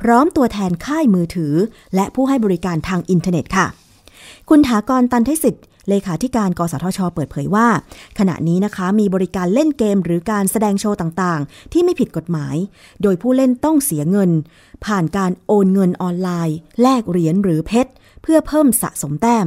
[0.00, 1.54] พร้อมตัวแทนค่ายมือถือ
[1.94, 3.66] และผู้ให้บริการทางอินเทอร์เน็ตค่ะ
[4.48, 7.68] คุณถากรตัณฑสิทธิ์ เลขาธิการกสทช เปิดเผยว่า
[8.18, 12.56] ขณะนี้นะคะมีบริการเล่นเกมหรือการแสดงโชว์ต่างๆ ที่ไม่ผิดกฎหมาย
[13.02, 14.30] โดยผู้เล่นต้องเสียเงิน
[14.84, 19.46] ผ่านการโอนเงินออนไลน์ แลกเหรียญหรือเพชรเพื่อเพิ่มสะสมแต้ม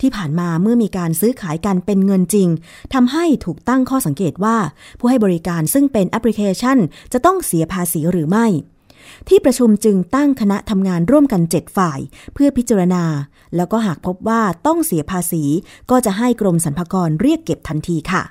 [0.00, 2.48] ที่ผ่านมาเมื่อมีการซื้อขายกันเป็นเงินจริง
[2.94, 4.56] ทำให้ถูกตั้งข้อสังเกตว่า
[4.98, 6.78] ผู้ให้บริการซึ่งเป็นแอปพลิเคชัน
[7.12, 8.46] จะต้องเสียภาษีหรือไม่
[9.28, 11.98] ที่ประชุมจึงตั้งคณะทำงานร่วมกัน 7 ฝ่าย
[12.34, 13.04] เพื่อพิจารณา
[13.56, 15.44] แล้วก็หากพบว่าต้องเสียภาษี
[15.90, 18.22] ก็จะให้กรมสรรพากรเรียกเก็บทันทีค่ะ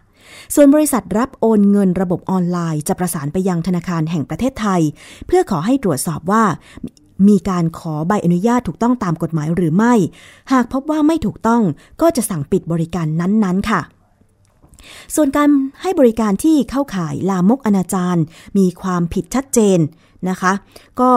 [0.55, 4.81] ส่วนบริษัทรับโอนเงินระบบออนไลน์ จะประสานไปยังธนาคารแห่งประเทศไทย
[5.27, 6.43] เพื่อขอให้ตรวจสอบว่า
[7.27, 9.93] มีการขอใบอนุญาตถูกต้องตามกฎหมายหรือไม่
[10.51, 11.61] หากพบว่าไม่ถูกต้อง
[12.01, 13.81] ก็จะสั่งปิดบริการนั้นๆ ค่ะ
[15.15, 15.49] ส่วนการ
[15.81, 18.21] ให้บริการที่เข้าข่ายลามกอนาจาร
[18.57, 19.79] มีความผิดชัดเจน
[20.29, 20.51] นะคะ
[21.01, 21.11] ก็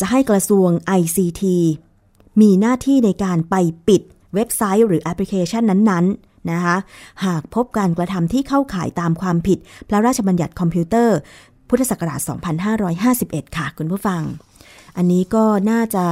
[0.00, 1.42] จะให้กระทรวง ICT
[2.40, 3.54] มีหน้าที่ในการไป
[3.88, 4.02] ปิด
[4.34, 6.76] เว็บไซต์หรือแอปพลิเคชันนั้นๆนะคะ
[7.24, 9.58] หากพบการกระทำที่เข้าข่ายตามความผิด
[9.88, 11.16] พระราชบัญญัติคอมพิวเตอร์
[11.68, 12.20] พุทธศักราช
[12.88, 14.22] 2551 ค่ะ คุณผู้ฟัง
[14.96, 16.04] อันนี้ก็น่าจะ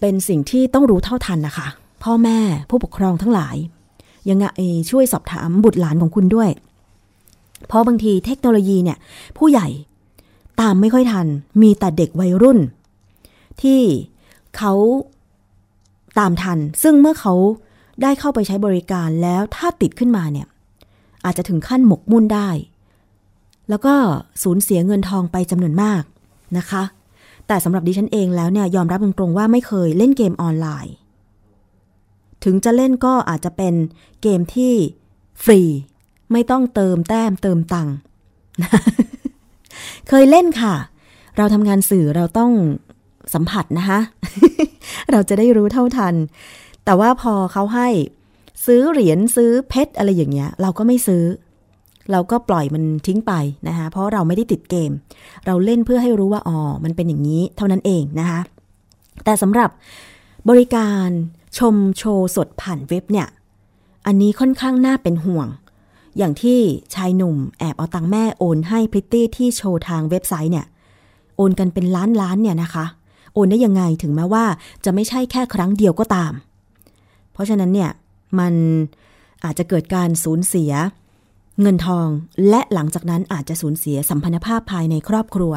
[0.00, 1.68] เป็นสิ่งที่ต้องรู้เท่าทันนะคะ
[2.04, 2.38] พ่อแม่
[2.70, 3.56] ผู้ปกครองทั้งหลาย
[4.28, 4.46] ยังไง
[4.90, 6.48] ช่วยสอบถามบุตรหลานของคุณด้วย
[7.66, 8.98] เพราะบางทีเทคโนโลยีเนี่ย
[9.38, 9.68] ผู้ใหญ่
[10.60, 11.26] ตามไม่ค่อยทัน
[11.62, 12.58] มีแต่เด็กวัยรุ่น
[13.62, 13.80] ที่
[14.56, 14.72] เขา
[16.18, 17.34] ตามทัน ซึ่งเมื่อเขา
[18.02, 20.46] ได้เข้าไปใช้บริการแล้วถ้าติดขึ้นมาเนี่ย
[21.24, 22.48] อาจจะถึงขั้นหมกมุ่นได้
[23.68, 23.94] แล้วก็
[24.42, 26.02] สูญเสียเงินทองไปจำนวนมาก
[26.58, 26.82] นะคะ
[27.46, 30.94] แต่สำหรับดิฉันเองแล้วเนี่ยยอมรับตรงๆว่าไม่เคยเล่นเกมออนไลน์
[32.44, 33.74] ถึงจะเล่นก็อาจจะเป็น
[34.22, 34.74] เกมที่
[35.44, 35.60] ฟรี
[36.32, 37.94] ไม่ต้องเติมแต้มเติมตังค์
[40.08, 40.74] เคยเล่นค่ะ
[41.36, 42.52] เราทำงานสื่อเราต้อง
[43.34, 43.98] สัมผัสนะคะ
[45.10, 46.14] เราจะได้รู้เท่าทัน
[46.84, 47.88] แต่ว่าพอเขาให้
[48.66, 51.24] ซื้อเหรียญซื้อเพชรอะไรอย่างเงี้ย เราก็ไม่ซื้อ
[52.12, 53.32] เราก็ปล่อยมันทิ้งไป
[53.68, 54.92] นะคะเพราะเราไม่ได้ติดเกม
[55.46, 58.40] เราเล่นเพื่อให้รู้ว่าอ๋อมันเป็นอย่างนี้เท่านั้นเองนะคะ
[59.24, 59.70] แต่สำหรับ
[60.48, 61.08] บริการ
[61.58, 63.28] ชมโชว์สดผ่านเว็บเนี่ย
[64.06, 65.48] อันนี้ค่อนข้างน่าเป็นห่วง
[66.18, 66.60] อย่างที่
[66.94, 70.66] ชายหนุ่มแอบเอาตังแม่โอนให้พริตตี้ที่โชว์ทางเว็บไซต์เนี่ย
[71.36, 72.84] โอนกันเป็นล้านล้านเนี่ยนะคะ
[73.34, 74.44] โอนได้ยังไงถึงแม้ว่า
[74.84, 76.32] จะไม่ใช่แค่ครั้งเดียวก็ตาม
[77.32, 77.90] เพราะฉะนั้นเนี่ย
[78.38, 78.54] มัน
[79.44, 80.72] อาจจะเกิดการสูญเสีย
[81.60, 82.08] เงินทอง
[82.48, 85.52] และหลังจากนั้นอาจจะสูญเสียสัมพันธภาพภายในครอบครัว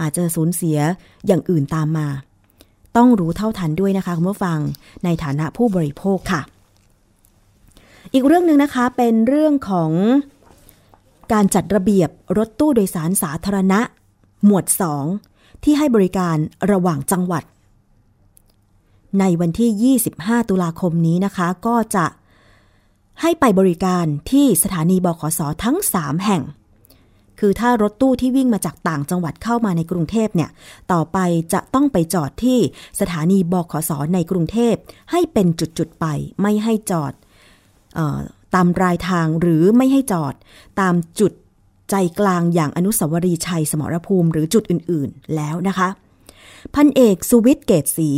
[0.00, 0.78] อาจจะสูญเสีย
[1.26, 2.08] อย่างอื่นตามมา
[2.96, 4.58] ต้องรู้เท่าทันด้วยนะคะคุณผู้ฟัง
[5.04, 6.40] ในฐานะผู้บริโภคค่ะ
[8.12, 9.90] อีกเรื่องหนึ่งนะคะเป็นเรื่องของ
[11.32, 13.80] การจัดระเบียบรถตู้โดยสารสาธารณะ
[14.44, 14.64] หมวด
[15.14, 16.36] 2 ที่ให้บริการ
[16.72, 17.44] ระหว่างจังหวัด
[19.20, 22.06] ในวันที่ 25 ตุลาคมนี้นะคะ ก็จะ
[23.22, 26.42] ให้ไปบริการที่สถานีบขสทั้ง 3 แห่ง
[27.40, 30.50] คือถ้ารถตู้ที่วิ่งมาจากต่างจังหวัดเข้ามาในกรุงเทพเนี่ย
[30.92, 31.18] ต่อไป
[31.52, 32.58] จะต้องไปจอดที่
[33.00, 34.74] สถานีบขสในกรุงเทพ
[35.10, 35.46] ให้เป็น
[35.78, 36.06] จุดๆไป
[36.42, 37.12] ไม่ให้จอด
[38.54, 40.34] ตามรายทางหรือไม่ให้จอด
[40.80, 41.32] ตามจุด
[41.90, 45.88] ใจกลางอย่างอนุสาวรีย์ชัยสมรภูมิหรือจุดอื่นๆแล้วนะคะ
[46.74, 48.10] พันเอกสุวิทย์เกตศรี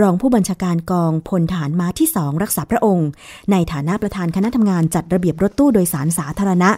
[0.00, 3.08] รองผู้บัญชาการกองพลฐานม้าที่สองรักษาพระองค์
[3.50, 6.70] ในฐานะประธานคณะทำงานจัดระเบียบรถตู้โดยสารสาธารณะ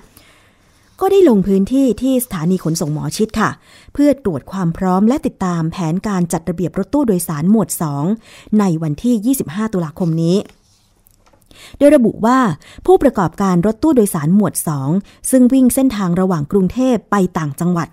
[1.01, 3.51] ก็ได้ลงพื้นที่ที่สถานีขนส่งหมอชิดค่ะ
[3.95, 7.69] เพื่อตรวจความพร้อมและติดตามแผนการจัดระเบียบรถตู้โดยสารหมวด
[8.15, 10.37] 2 ในวันที่ 25 ตุลาคมนี้
[11.79, 12.39] โดยระบุว่า
[12.87, 14.55] ผู้ประกอบการรถตู้โดยสารหมวด
[14.93, 17.89] 2 ซึ่งวิ่งเส้นทางระหว่างกรุงเทพไปต่างจังหวัด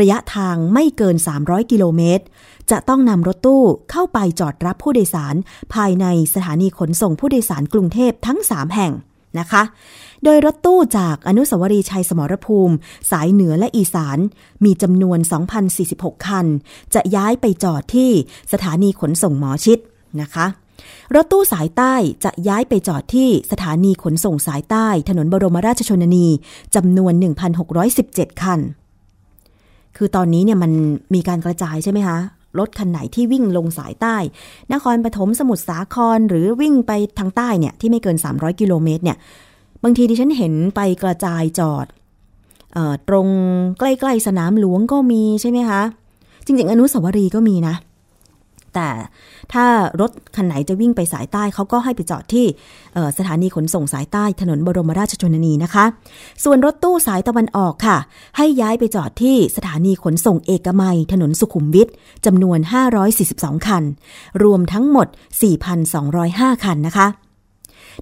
[0.00, 2.24] ระยะทางไม่เกิน 300 กิโลเมตร
[2.70, 5.34] จะต้องนำรถตู้เข้าไปจอดรับผู้โดยสาร
[5.74, 8.92] ภายในสถานีขนส่งผู้โดยสารกรุงเทพทั้ง 3 แห่ง
[9.38, 9.62] นะคะ
[10.24, 12.74] โดยรถตู้จากอนุสาวรีย์ชัยสมรภูมิ
[13.10, 14.18] สายเหนือและอีสาน
[14.64, 15.18] มีจำนวน
[15.72, 16.46] 2,046 คัน
[16.94, 18.10] จะย้ายไปจอดที่
[18.52, 19.78] สถานีขนส่งหมอชิด
[20.20, 20.46] นะคะ
[21.14, 26.26] รถตู้สายใต้จะย้ายไปจอดที่สถานีขนส่งสายใต้ ถนนบรมราชชนนี
[26.74, 27.12] จำนวน
[27.78, 28.60] 1,617 คัน
[29.96, 30.72] คือตอนนี้เนี่ยมัน
[31.14, 32.18] มีการกระจายใช่ไหมคะ
[32.58, 34.16] รถคันไหนที่วิ่งลงสายใต้
[34.72, 39.16] นครปฐมสมุทรสาครหรือวิ่งไปทางใต้เนี่ยที่ไม่เกิน 300 กิโลเมตรเนี่ย
[39.82, 41.86] บางทีดิฉันเห็นไปกระจายจอด
[42.76, 43.26] ออตรง
[43.78, 45.82] ใกล้ ๆ สนามหลวงก็มีใช่ไหมคะ
[46.44, 47.74] จริง ๆ อนุสาวรีย์ก็มีนะ
[48.74, 48.90] แต่
[49.52, 49.66] ถ้า
[50.00, 52.46] รถคันไหนจะวิ่งไปสายใต้เขาก็ให้ไปจอดที่
[53.18, 55.84] สถานีขนส่งสายใต้ถนนบรมราชชนนีนะคะ
[56.44, 57.96] ส่วนรถตู้สายตะวันออกค่ะ
[58.36, 61.88] ให้ย้ายไปจอดที่สถานีขนส่งเอกมัย ถนนสุขุมวิท
[62.26, 62.58] จำนวน
[63.12, 63.84] 542 คัน
[64.42, 65.06] รวมทั้งหมด
[65.84, 67.06] 4,205 คันนะคะ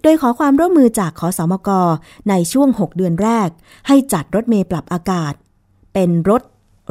[0.03, 1.71] โดยขอความร่วมมือจากขอสอมก
[2.29, 3.49] ในช่วง 6 เดือนแรก
[3.87, 5.33] ให้จัดรถเมล์ปรับอากาศ
[5.95, 6.43] เป็นรถ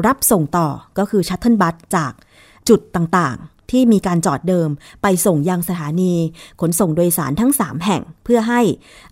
[0.06, 2.12] รับส่งต่อก็คือ shuttle bus จาก
[2.70, 3.38] จุดต่าง
[3.71, 4.69] ที่มีการจอดเดิม
[5.01, 6.13] ไปส่งยังสถานี
[6.62, 8.62] ขนส่งโดยสารทั้ง 3 แห่งเพื่อให้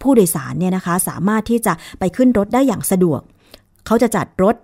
[0.01, 3.19] ผู้โดยสารเนี่ยนะคะสามารถที่จะไปขึ้นรถได้อย่างสะดวก
[3.85, 4.55] เขาจะจัดรถ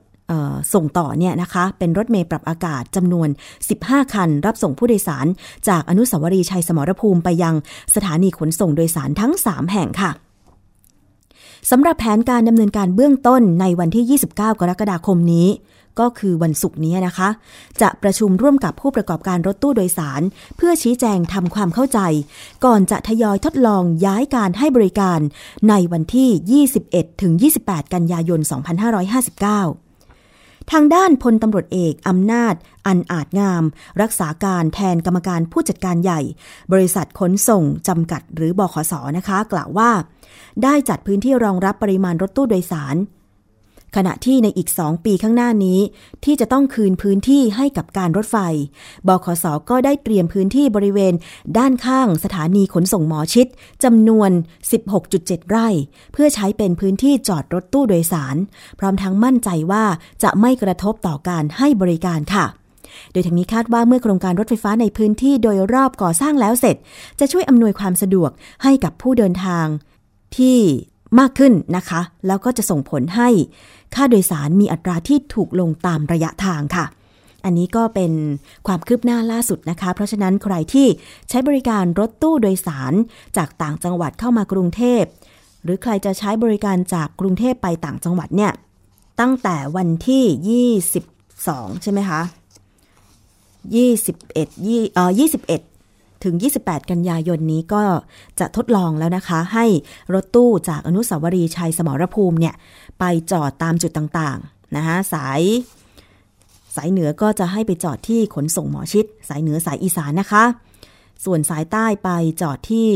[0.73, 3.29] ส่งต่อเนี่ยนะคะ เป็นรถเมล์ปรับอากาศจำนวน
[3.69, 5.25] 15 คัน รับส่งผู้โดยสาร
[5.67, 7.55] จากอนุสาวรีย์ชัยสมรภูมิไปยัง
[7.95, 10.11] สถานีขนส่งโดยสารทั้ง 3 แห่งค่ะ
[11.71, 15.47] สำหรับแผนการดำเนินการเบื้องต้นในวันที่ 29 กรกฎาคมนี้
[15.99, 17.29] ก็คือวันศุกร์นี้นะคะ
[17.81, 20.21] จะประชุมร่วมกับผู้ประกอบการรถตู้โดยสาร
[20.57, 21.99] เพื่อชี้แจงทำความเข้าใจ
[22.65, 25.19] ก่อนจะทยอยทดลองย้ายการให้บริการ
[25.69, 27.33] ในวันที่ 21 ถึง
[27.63, 28.39] 28 กันยายน
[29.95, 32.53] 2559ทางด้านพลตำรวจเอกอำนาจ
[32.87, 33.63] อันอาจงาม
[34.01, 36.21] รักษาการแทนกรรมการผู้จัดการใหญ่
[36.73, 39.91] บริษัทขนส่งจำกัดหรือบขสนะคะ กล่าวว่า
[40.63, 42.95] ได้จัดพื้นที่รองรับปริมาณรถตู้โดยสาร
[43.95, 45.79] ขณะที่ในอีก2ปีข้างหน้านี้
[46.25, 48.37] ที่จะต้องคืนพื้นที่ให้กับการรถไฟ
[49.07, 51.13] บขสก็ได้เตรียมพื้นที่บริเวณ
[51.57, 53.47] ด้านข้างสถานีขนส่งหมอชิด
[53.83, 54.31] จำนวน
[54.91, 55.67] 16.7 ไร่
[56.13, 58.35] เพื่อใช้เป็นพื้นที่จอดรถตู้โดยสาร
[58.79, 59.85] พร้อมทั้งมั่นใจว่า
[60.23, 62.45] จะไม่กระทบต่อการให้บริการค่ะ
[63.11, 66.75] โดยทางนี้คาดว่าเมื่อโครงการรถไฟฟ้าในพื้นที่โดยรอบก่อสร้างแล้วเสร็จ
[67.19, 68.31] จะช่วยอำนวยความสะดวก
[68.63, 69.65] ให้กับผู้เดินทาง
[70.37, 70.59] ที่
[71.19, 73.29] มากขึ้นนะคะ แล้วก็จะส่งผลให้
[73.95, 76.85] ค่าโดยสารมีอัตราที่ถูกลงตามระยะทางค่ะ
[77.45, 78.11] อันนี้ก็เป็น
[78.67, 80.87] ความคืบหน้าล่าสุดนะคะ เพราะฉะนั้นใครที่
[81.29, 82.93] ใช้บริการรถตู้โดยสาร
[83.37, 85.03] จากต่างจังหวัดเข้ามากรุงเทพ
[85.63, 88.51] หรือใครจะใช้บริการจากกรุงเทพไปต่างจังหวัดเนี่ย
[89.19, 90.71] ตั้งแต่วันที่
[91.27, 92.21] 22 ใช่ไหมคะ
[93.79, 95.11] 21ยี่เอ่อ
[95.45, 95.68] 21
[96.23, 97.83] ถึง 28 กันยายนนี้ก็
[98.39, 99.65] จะทดลองแล้วนะคะ ให้
[100.13, 102.55] รถตู้จากอนุสาวรีย์ชัยสมรภูมิเนี่ย
[102.99, 105.41] ไปจอดตามจุดต่างๆนะคะสาย
[106.75, 110.43] สายเหนือก็จะให้ไปจอดที่ขนส่งหมอชิด สายเหนือสายอีสานนะคะ
[111.25, 112.09] ส่วนสายใต้ไป
[112.41, 112.89] จอดที่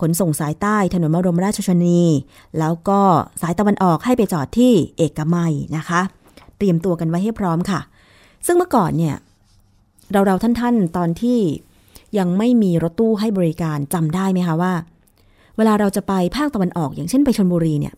[0.00, 2.00] ขนส่งสายใต้ถนนมรมราชชนี
[2.58, 3.00] แล้วก็
[3.42, 6.00] สายตะวันออกให้ไปจอดที่เอกมัยนะคะ
[6.58, 7.80] เตรียมตัวกันไว้ให้พร้อมค่ะ
[8.46, 9.16] ซึ่งเมื่อก่อนเนี่ย
[10.12, 11.38] เราเราท่านๆ ตอนที่
[12.18, 14.72] ยังไม่มีรถตู้ให้บริการจำได้ไหมคะว่า
[15.56, 17.94] เวลาเราจะไปภาคตะวันออก อย่างเช่นไปชนบุรีเนี่ย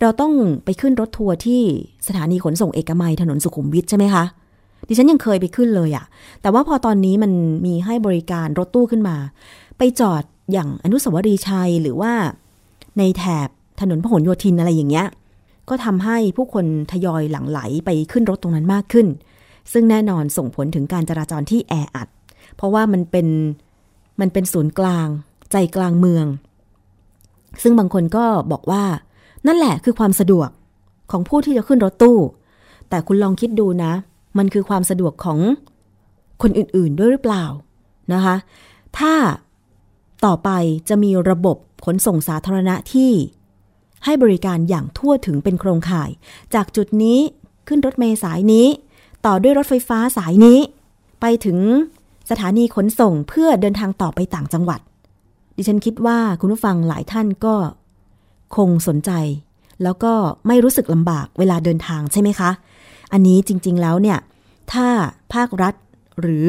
[0.00, 0.32] เราต้อง
[0.64, 1.62] ไปขึ้นรถทัวร์ที่
[2.08, 4.24] สถานีขนส่งเอกมัยถนนสุขุมวิทใช่ไหมคะ
[4.88, 6.04] ดิฉันยังเคยไปขึ้นเลยอะ
[6.42, 7.32] แต่ว่าพอตอนนี้มัน
[7.66, 9.16] มีให้บริการรถตู้ขึ้นมา
[9.78, 10.22] ไปจอด
[10.52, 12.12] อย่างอนุสาวรีย์ชัยหรือว่า
[12.98, 13.48] ในแถบ
[13.80, 15.06] ถนนพหลโยธินอะไรอย่างเงี้ย
[15.68, 19.06] ก็ทำให้ผู้คนทยอยหลั่งไหลไปขึ้นรถตรงนั้นมากขึ้น
[19.72, 22.08] ซึ่งแน่นอนส่งผลถึงการจราจรที่แออัด
[22.56, 23.26] เพราะว่ามันเป็น
[24.20, 25.08] มันเป็นศูนย์กลาง
[25.52, 26.26] ใจกลางเมือง
[27.62, 28.84] ซึ่งบางคนก็บอกว่า
[29.46, 30.48] นั่นแหละคือความสะดวก
[31.10, 32.18] ของผู้ที่จะขึ้นรถตู้
[32.88, 33.92] แต่คุณลองคิดดูนะ
[34.38, 35.38] มันคือความสะดวกของ
[36.42, 37.44] คนอื่นๆด้วยหรือเปล่า
[38.12, 38.36] นะคะ
[38.98, 39.14] ถ้า
[40.24, 40.50] ต่อไป
[40.88, 43.10] จะมีระบบขนส่งสาธารณะที่
[44.04, 46.10] ให้บริการอย่างทั่วถึงเป็นโครงข่าย
[46.54, 47.18] จากจุดนี้
[47.68, 48.66] ขึ้นรถเมล์สายนี้
[49.26, 50.58] ต่อด้วยรถไฟฟ้าสายนี้
[51.20, 51.58] ไปถึง
[52.30, 54.80] สถานีขนส่งเพื่อเดินทางต่อไปต่างจังหวัด
[55.56, 57.54] ดิฉันคิดว่าคุณผู้ฟังหลายท่านก็
[58.56, 59.10] คงสนใจ
[59.82, 60.12] แล้วก็
[60.46, 62.50] ไม่รู้สึกลำบากเวลาเดินทางใช่ไหมคะ
[63.12, 64.18] อันนี้จริง ๆ แล้วเนี่ย
[64.72, 64.86] ถ้า
[65.34, 65.74] ภาครัฐ
[66.20, 66.48] หรือ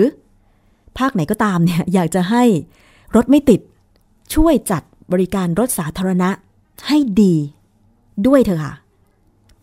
[0.98, 2.44] ภาคไหนก็ตามเนี่ยอยากจะให้
[3.16, 3.62] รถไม่ติด
[4.36, 6.30] ช่วยจัดบริการรถสาธารณะ
[6.88, 7.36] ให้ดี
[8.28, 8.74] ด้วยเถอะค่ะ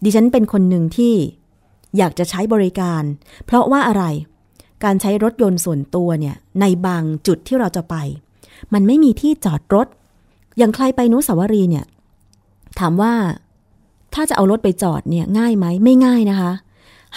[0.05, 1.15] ดิฉันเป็นคนหนึ่งที่
[1.97, 3.03] อยากจะใช้บริการ
[3.47, 4.05] เพราะว่าอะไร
[4.85, 7.97] การใช้รถยนต์ส่วนตัวเนี่ยในบางจุดที่เราจะไป
[8.73, 9.87] มันไม่มีที่จอดรถ
[10.59, 11.85] อย่างใครไปนุสาวรีเนี่ย
[12.79, 13.13] ถามว่า
[14.15, 16.53] ถ้าจะเอารถไปจอดเนี่ยง่ายไหมไม่ง่ายนะคะ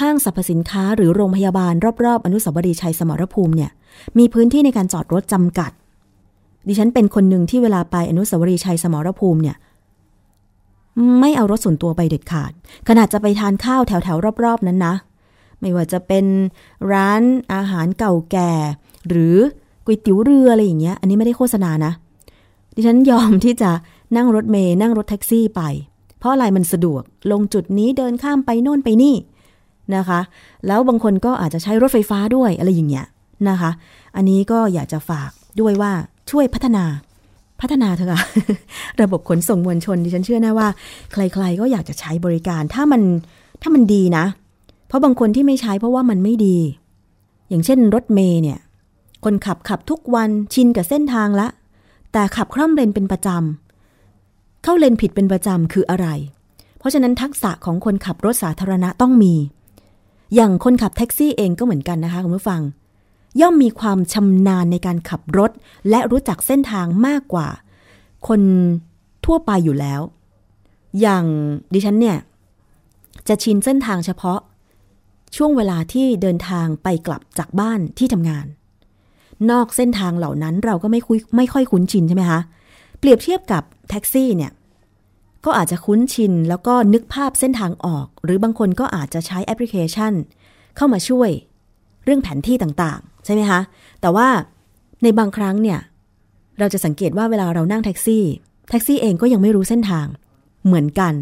[0.01, 1.73] ห้างสรรพสินค้าหรือโรงพยาบาล
[2.05, 3.71] รอบๆ อนุสาวรีย์ชัยสมรภูมิเนี่ย
[4.17, 5.71] มีพื้นที่ในการจอดรถจำกัด
[6.67, 9.57] ดิฉันเป็นคนหนึ่งที่เวลาไปอนุสาวรีย์ชัยสมรภูมิเนี่ย
[11.19, 12.51] ไม่เอารถส่วนตัวไปเด็ดขาด
[12.87, 14.95] ขนาดจะไปทานข้าวแถวๆรอบๆ นั้นนะ
[15.65, 16.25] ไม่ว่าจะเป็น
[16.93, 17.21] ร้าน
[17.53, 18.51] อาหารเก่าแก่
[19.09, 19.35] หรือ
[19.85, 21.91] ก๋วยเตี๋ยวเรืออะไรอย่างเงี้ย อันนี้ไม่ได้โฆษณานะ
[22.75, 23.71] ดิฉันยอมที่จะ
[24.15, 25.61] นั่งรถเมย์นั่งรถแท็กซี่ไป
[26.19, 27.01] เพราะอะไรมันสะดวก
[27.31, 29.15] ลงจุดนี้เดินข้ามไปโน่นไปนี่
[29.95, 30.19] นะคะ
[30.67, 33.05] แล้วบางคนก็อาจจะใช้รถไฟฟ้าด้วยอะไรอย่างเงี้ย
[33.49, 33.71] นะคะ
[34.15, 35.91] อันนี้ก็อยากจะฝากด้วยว่า
[36.31, 36.85] ช่วยพัฒนา
[37.61, 38.21] พัฒนาเถอะค่ะ
[39.01, 40.67] ระบบขนส่งมวลชนดิฉันเชื่อแน่ว่า
[41.13, 43.01] ใคร ๆ ก็อยากจะใช้บริการถ้ามัน
[43.61, 44.25] ถ้ามันดีนะ
[44.87, 46.57] เพราะบางคนที่ไม่ใช้เพราะว่ามันไม่ดี
[47.49, 48.59] อย่างเช่นรถเมย์เนี่ย
[49.23, 51.47] คนขับขับทุกวันชินกับเส้นทางละ
[52.11, 56.07] แต่ขับคล่อมเลนเป็นประจำ เข้าเลนผิดเป็นประจำคืออะไร
[56.77, 59.33] เพราะฉะนั้นทักษะของคนขับรถสาธารณะต้องมี
[60.35, 62.61] อย่างคนขับแท็กซี่เองก็เหมือนกันนะคะคุณผู้ฟัง
[63.41, 65.51] ย่อมมีความชำนาญในการขับรถ
[65.89, 67.47] และรู้จักเส้นทางมากกว่า
[68.27, 68.41] คน
[69.25, 70.01] ทั่วไปอยู่แล้ว
[71.01, 71.25] อย่าง
[71.73, 72.17] ดิฉันเนี่ย
[73.27, 74.39] จะชินเส้นทางเฉพาะ
[75.35, 78.45] ช่วงเวลาที่เดินทางไปกลับจากบ้านที่ทำงาน
[79.51, 82.41] นอกเส้นทางเหล่านั้นเราก็ไม่คุยไม่ค่อยคุ้นชินใช่ไหมคะ
[82.99, 84.51] เปรียบเทียบกับแท็กซี่เนี่ย
[85.45, 90.13] ก็อาจจะคุ้นชินแล้วก็นึกภาพเส้นทางออก หรือบางคนก็อาจจะใช้แอปพลิเคชัน
[90.75, 91.29] เข้ามาช่วย
[92.03, 93.59] เรื่องแผนที่ต่างๆ ใช่ไหมคะ
[94.01, 94.27] แต่ว่า
[95.03, 95.79] ในบางครั้งเนี่ย
[96.59, 98.23] เราจะสังเกตว่าเวลาเรานั่งแท็กซี่
[98.69, 100.07] แท็กซี่เองก็ยังไม่รู้เส้นทาง
[100.65, 101.13] เหมือนกัน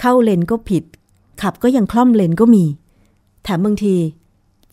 [0.00, 0.84] เข้าเลนก็ผิด
[1.42, 2.64] ขับก็ยังคล่อมเลนก็มี
[3.44, 3.96] แถมบางที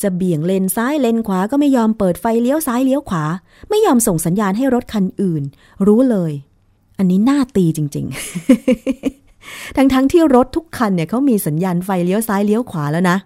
[0.02, 3.24] จะเบี่ยงเลนซ้ายเลนขวาก็ไม่ยอมเปิดไฟเลี้ยวซ้ายเลี้ยวขวา
[3.70, 5.44] ไม่ยอมส่งสัญญาณให้รถคันอื่น
[5.88, 6.32] รู้เลย
[6.98, 8.06] อันนี้น่าตีจริง
[8.92, 13.18] ๆ ทั้งๆทที่รถทุกคันเนี่ยเขามีสัญญาณไฟเลี้ยวซ้ายเลี้ยวขวาแล้วนะ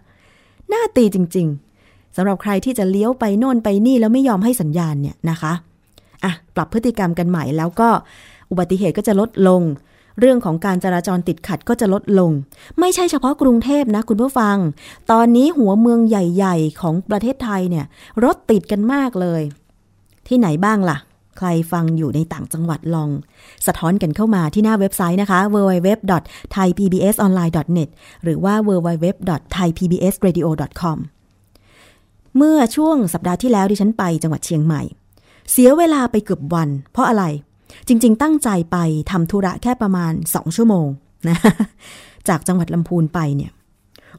[0.74, 1.48] น่าตีจริง
[1.82, 5.54] ๆสำหรับใครที่จะเลี้ยวไปโน่นไปนี่แล้วไม่ยอมให้สัญญาณเนี่ยนะคะ
[6.24, 7.90] อะปรับพฤติกรรมกันใหม่แล้วก็
[8.50, 9.62] อุบัติเหตุก็จะลดลง
[10.20, 12.32] เรื่องของการจราจรติดขัดก็จะลดลง
[12.80, 14.58] ไม่ใช่เฉพาะกรุงเทพนะคุณผู้ฟัง
[15.12, 17.86] ตอนนี้หัวเมืองใหญ่ๆ ของประเทศไทยเนี่ย
[18.24, 19.42] รถติดกันมากเลย
[20.28, 20.98] ที่ไหนบ้างล่ะ
[21.38, 23.10] ใครฟังอยู่ในต่างจังหวัดลอง
[23.66, 27.90] สะท้อนกันเข้ามาที่หน้าเว็บไซต์นะคะ www.thaipbsonline.net
[28.24, 30.98] หรือว่า www.thaipbsradio.com
[32.38, 34.82] เมื่อช่วงสัปดาห์ที่แล้วดิฉันไปจังหวัดเชียงใหม่
[35.52, 37.24] เสียเวลาไปเกือบวัน เพราะอะไร
[37.88, 38.78] จริง ๆ ตั้งใจไป
[39.12, 40.88] ทำธุระแค่ประมาณ 2 ชั่วโมง
[41.30, 41.38] นะ
[42.28, 43.52] จากจังหวัดลำพูนไปเนี่ย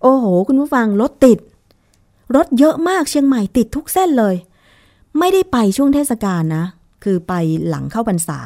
[0.02, 1.38] โอ้โห คุณผู้ฟังรถติด
[2.36, 4.34] รถเยอะมากเชียงใหม่ติดทุกเส้นเลย
[5.18, 6.64] ไม่ได้ไปช่วงเทศกาลนะ
[7.04, 7.32] คือไป
[7.68, 8.38] หลังเข้าพรรษา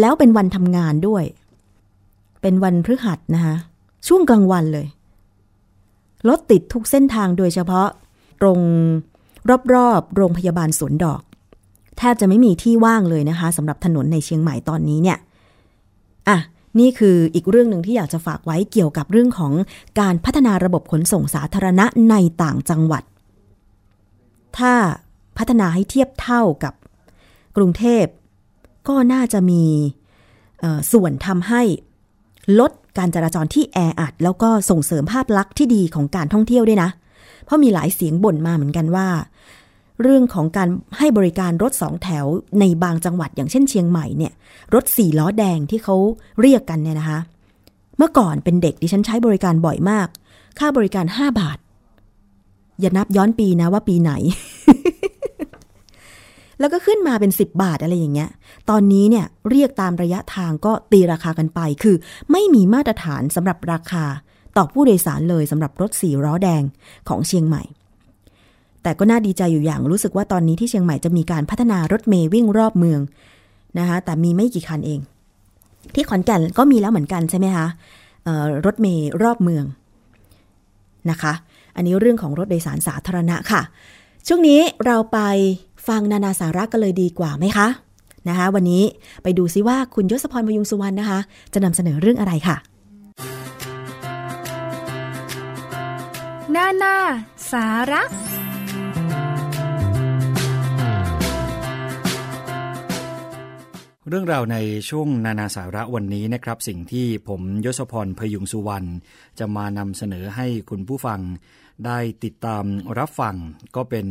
[0.00, 1.24] แล้วเป็นวันทำงานด้วย
[2.42, 3.56] เป็นวันพฤหัสนะคะ
[4.08, 4.86] ช่วงกลางวันเลย
[6.28, 7.88] รถติดทุกเส้นทางโดยเฉพาะ
[8.40, 8.58] ตรง
[9.74, 11.22] รอบๆโรงพยาบาลสวนดอก
[11.98, 15.18] แทบจะไม่มีที่ว่างเลยนะคะสำหรับถนนในเชียงใหม่ตอนนี้เนี่ย
[16.28, 16.38] อะ
[16.78, 19.52] นี่คืออีกเรื่องหนึ่งที่อยากจะฝากไว้เกี่ยวกับเรื่องของ
[20.00, 23.02] การพัฒนาระบบขนส่งสาธารณะในต่างจังหวัด
[24.58, 24.72] ถ้า
[25.38, 26.74] พัฒนาให้เทียบเท่ากับ
[27.56, 28.04] กรุงเทพ
[28.88, 29.62] ก็น่าจะมี
[30.92, 31.62] ส่วนทำให้
[32.60, 36.90] ลดการจราจรที่แออัด แล้วก็ส่งเสริมภาพลักษณ์ที่ดีของการท่องเที่ยวด้วยนะ
[37.44, 39.08] เพราะมีหลายเสียงบ่นมาเหมือนกันว่า
[40.02, 40.68] เรื่องของการ
[40.98, 42.26] ให้บริการรถสองแถว
[42.60, 44.32] ในบางจังหวัดอย่างเช่นเชียงใหม่เนี่ย
[44.74, 45.96] รถสี่ล้อแดงที่เขา
[46.40, 47.18] เรียกกันเนี่ยนะคะ
[47.98, 50.08] เมื่อก่อนเป็นเด็กดิฉันใช้บริการบ่อยมาก
[50.58, 51.58] ค่าบริการ5บาท
[52.80, 54.12] อย่านับย้อนปีนะว่าปีไหน
[56.60, 58.30] แล้วก็ขึ้นมาเป็น 10 บาทอะไรอย่างเงี้ย
[58.70, 61.96] ตอนนี้เนี่ยเรียกตามระยะทางก็ตีราคากันไป คือ
[62.32, 64.04] ไม่มีมาตรฐานสำหรับราคา
[64.56, 66.62] ต่อผู้โดยสารเลยสำหรับรถสี่ล้อแดง
[67.08, 67.62] ของเชียงใหม่
[68.82, 73.00] แต่ก็น่าดีใจอยู่อย่างรู้สึกว่าตอนนี้ที่เชียงใหม่จะมีการพัฒนารถเมย์วิ่งรอบเมือง
[73.78, 75.00] นะคะแต่มีไม่กี่คันเอง
[75.94, 77.66] ที่ขอนแก่นก็มีแล้วเหมือนกันใช่ไหมคะ
[78.66, 79.64] รถเมย์รอบเมือง
[81.10, 81.32] นะคะ
[81.76, 83.62] อันนี้เรื่องของรถโดยสารสาธารณะค่ะ
[84.26, 85.18] ช่วงนี้เราไป
[85.88, 87.68] ฟังนานาสาระกันเลยดีกว่าไหมคะ
[88.28, 88.82] นะคะ วันนี้
[89.22, 91.18] ไปดูซิว่าคุณยศพรพยุงสุวรรณนะคะ
[91.52, 92.56] จะนำเสนอเรื่องอะไรค่ะ
[96.54, 96.96] นานา
[97.52, 98.02] สาระ
[104.10, 108.88] เรื่องราวในช่วงนานาสาระวันนี้นะครับ สิ่งที่ผมยศพรพยุงสุวรรณ
[109.38, 111.20] จะมานำเสนอให้คุณผู้ฟัง
[111.86, 112.64] ได้ติดตาม
[112.98, 113.36] รับฟัง
[113.76, 114.06] ก็เป็น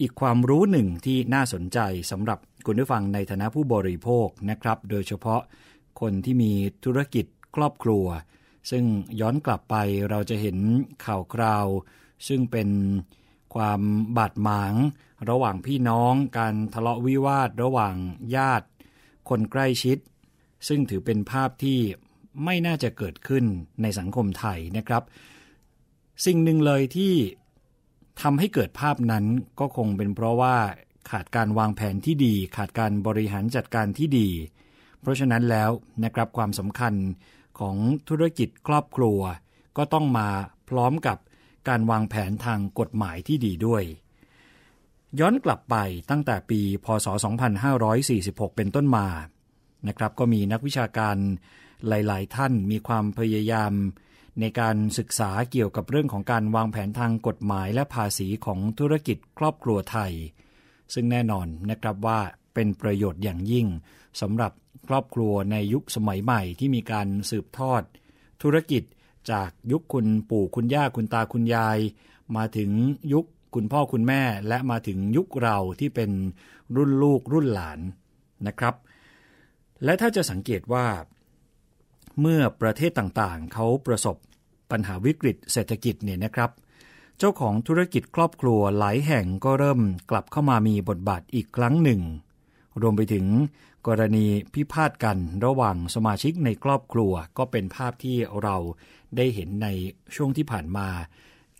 [0.00, 1.78] อีกความรู้หนึ่งที่น่าสนใจ
[2.10, 5.40] สำหรับคุณผู้ฟังในฐานะผู้บริโภคนะครับ โดยเฉพาะ
[6.00, 6.52] คนที่มี
[6.84, 8.06] ธุรกิจครอบครัว
[8.70, 8.84] ซึ่ง
[9.20, 9.76] ย้อนกลับไป
[10.10, 10.58] เราจะเห็น
[11.04, 11.66] ข่าวคราว
[12.28, 12.68] ซึ่งเป็น
[13.54, 13.80] ความ
[14.16, 14.74] บาดหมาง
[15.30, 17.94] ระหว่างพี่น้อง การทะเลาะวิวาท ระหว่าง
[18.36, 18.66] ญาติ
[19.28, 19.98] คนใกล้ชิด
[20.68, 21.78] ซึ่งถือเป็นภาพที่
[22.44, 23.44] ไม่น่าจะเกิดขึ้น
[23.82, 25.02] ในสังคมไทยนะครับ
[26.26, 27.14] สิ่งหนึ่งเลยที่
[28.22, 29.24] ทำให้เกิดภาพนั้น
[29.60, 30.56] ก็คงเป็นเพราะว่า
[31.10, 34.28] ขาดการวางแผนที่ดี ขาดการบริหารจัดการที่ดี
[35.00, 35.70] เพราะฉะนั้นแล้ว
[36.04, 36.94] นะครับความสำคัญ
[37.58, 37.76] ของ
[38.08, 39.20] ธุรกิจครอบครัว
[39.76, 40.28] ก็ต้องมา
[40.70, 41.18] พร้อมกับ
[41.68, 43.82] การวางแผนทางกฎหมายที่ดีด้วย
[45.20, 45.76] ย้อนกลับไป
[46.10, 47.06] ตั้งแต่ปี พศ
[47.82, 49.06] 2546 เป็นต้นมา
[49.88, 51.16] นะครับ ก็มีนักวิชาการ
[51.88, 53.72] หลาย ๆ ท่านมีความพยายาม
[54.40, 60.12] ในการศึกษาเกี่ยวกับเรื่องของการวางแผนทางกฎหมายและภาษีของธุรกิจครอบครัวไทย
[60.94, 62.20] ซึ่งแน่นอนนะครับว่า
[62.54, 63.66] เป็นประโยชน์อย่างยิ่ง
[64.20, 64.52] สำหรับ
[64.88, 67.82] ครอบครัวในยุคสมัยใหม่ที่มีการสืบทอด
[68.42, 68.82] ธุรกิจ
[69.30, 71.78] จากยุคคุณปู่คุณย่าคุณตาคุณยาย
[72.36, 72.70] มาถึง
[73.12, 73.26] ยุค
[73.56, 76.10] คุณพ่อคุณแม่และมาถึงยุคเราที่เป็น
[76.76, 77.80] รุ่นลูกรุ่นหลาน
[78.46, 78.74] นะครับ
[79.84, 80.86] และถ้าจะสังเกตว่า
[82.20, 84.16] เมื่อประเทศต่างๆ เขาประสบ
[84.70, 86.50] ปัญหาวิกฤตเศรษฐกิจเนี่ยนะครับ
[87.18, 89.80] เจ้าของธุรกิจครอบครัวหลายแห่งก็เริ่ม
[90.10, 92.00] กลับเข้ามามีบทบาทอีกครั้งหนึ่ง
[92.80, 93.26] รวมไปถึง
[93.86, 98.56] กรณีพิพาทกันระหว่างสมาชิกในครอบครัวก็เป็นภาพที่เรา
[99.16, 99.68] ได้เห็นใน
[100.14, 100.88] ช่วงที่ผ่านมา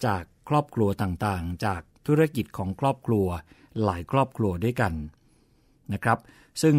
[0.04, 3.26] จาก ครอบครัวต่างๆ จากธุรกิจของครอบครัว
[3.84, 4.92] หลายครอบครัวด้วยกัน
[5.92, 6.18] นะครับ
[6.62, 6.76] ซึ่ง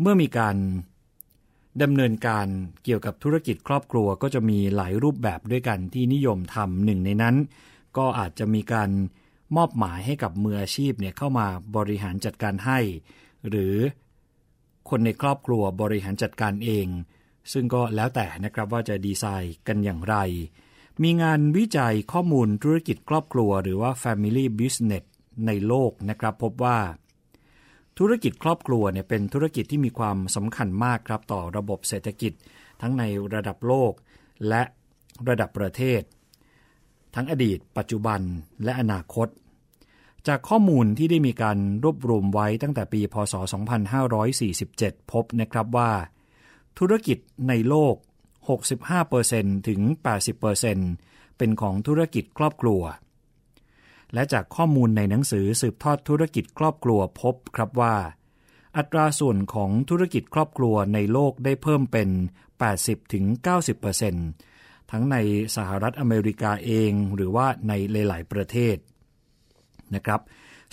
[0.00, 0.56] เมื่อมีการ
[1.82, 2.46] ดำเนินการ
[2.84, 7.36] เกี่ยวกับธุรกิจครอบครัวก็จะมีหลายรูปแบบด้วยกันที่นิยมทำหนึ่งในนั้น
[7.96, 8.90] ก็อาจจะมีการ
[9.56, 12.78] มอบหมายให้กับมืออาชีพเนี่ยเข้ามาบริหารจัดการให้
[13.48, 13.74] หรือ
[14.90, 16.86] คนในครอบครัวบริหารจัดการเอง
[17.52, 20.16] ซึ่งก็แล้วแต่นะครับว่าจะดีไซน์กันอย่างไร
[21.02, 25.04] มีงานวิจัยข้อมูลธุรกิจครอบครัว หรือว่า Family Business
[25.46, 26.78] ในโลกนะครับ พบว่า
[27.98, 32.32] ธุรกิจครอบครัวเนี่ยเป็นธุรกิจที่มีความสำคัญมากครับต่อระบบเศรษฐกิจ
[32.80, 33.02] ทั้งใน
[33.34, 33.92] ระดับโลก
[34.48, 34.62] และ
[35.28, 36.00] ระดับประเทศ
[37.14, 38.20] ทั้งอดีต ปัจจุบัน
[38.64, 39.28] และอนาคต
[40.28, 43.34] จากข้อมูลที่ได้มีการรวบรวมไว้ตั้งแต่ปี พศ
[44.22, 45.92] 2547 พบนะครับว่า
[46.78, 47.18] ธุรกิจ
[47.48, 47.94] ในโลก
[49.06, 49.80] 65%ถึง
[50.58, 52.82] 80%เป็นของธุรกิจครอบครัว
[54.14, 57.96] และจากข้อมูลในหนังสือสืบทอดธุรกิจครอบครัวพบครับว่า
[58.76, 62.08] อัตราส่วนของธุรกิจครอบครัวในโลกได้เพิ่มเป็น
[63.30, 65.16] 80-90%ทั้งใน
[65.56, 67.72] สหรัฐอเมริกาเองหรือว่าใน
[68.08, 68.76] หลาย ๆ ประเทศ
[69.94, 70.20] นะครับ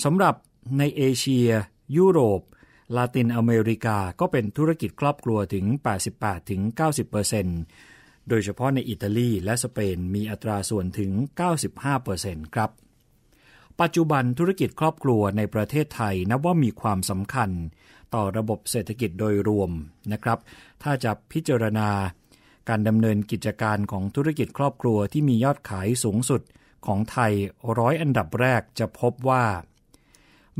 [0.03, 0.35] สำหรับ
[0.77, 1.49] ในเอเชีย
[1.97, 2.41] ยุโรป
[2.95, 5.65] ลาตินอเมริกาก็เป็นธุรกิจครอบครัวถึง
[6.51, 11.11] 88-90%โดยเฉพาะในอิตาลีและสเปนมีอัตราส่วนถึง
[11.83, 12.71] 95%ครับ
[13.81, 17.49] ปัจจุบันธุรกิจครอบครัวในประเทศไทยนับว่ามีความสำคัญ
[18.13, 19.71] ต่อระบบเศรษฐกิจโดยรวม
[20.11, 20.39] นะครับ
[20.83, 21.89] ถ้าจะพิจารณา
[22.69, 26.41] การดำเนินกิจการของธุรกิจครอบครัวที่มียอดขายสูงสุด
[26.85, 27.33] ของไทย
[27.79, 29.45] ร้อยอันดับแรกจะพบว่า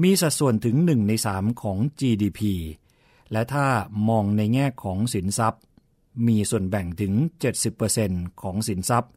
[0.02, 2.42] มีสัดส่วนถึง 1 ใน 3 ของ GDP
[3.32, 3.68] และถ้า
[4.10, 5.62] มองในแง่ของสินทรัพย์
[6.28, 7.14] มีส่วนแบ่งถึง
[7.78, 9.12] 70%ของสินทรัพย์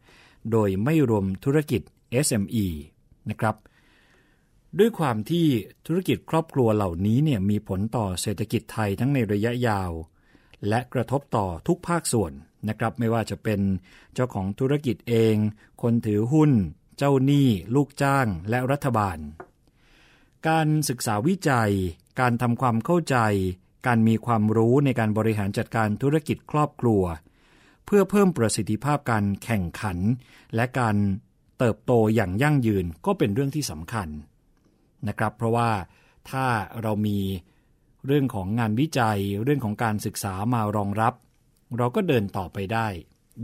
[0.50, 1.82] โดยไม่รวมธุรกิจ
[2.26, 2.66] SME
[3.30, 3.56] นะครับ
[4.78, 5.46] ด้วยความที่
[5.86, 9.90] ธุรกิจครอบครัวเหล่านี้เนี่ยมีผลต่อเศรษฐกิจไทยทั้งในระยะยาว
[10.68, 12.32] และกระทบต่อทุกภาคส่วน
[12.68, 13.60] นะครับ ไม่ว่าจะเป็น
[14.14, 15.36] เจ้าของธุรกิจเอง
[15.82, 16.52] คนถือหุ้น
[16.98, 19.18] เจ้าหนี้ ลูกจ้าง และรัฐบาล
[20.48, 21.72] การศึกษาวิจัย
[22.20, 23.16] การทำความเข้าใจ
[23.86, 27.02] การมีความรู้ในการบริหารจัดการธุรกิจครอบครัว
[27.84, 29.98] เพื่อเพิ่มประสิทธิภาพการแข่งขัน
[30.54, 30.96] และการ
[31.58, 34.08] เติบโตอย่างยั่งยืนก็เป็นเรื่องที่สำคัญ
[35.08, 35.70] นะครับ เพราะว่า
[36.30, 36.46] ถ้า
[36.82, 37.18] เรามี
[38.06, 41.14] เรื่องของงานวิจัย เรื่องของการศึกษามารองรับ
[41.76, 42.88] เราก็เดินต่อไปได้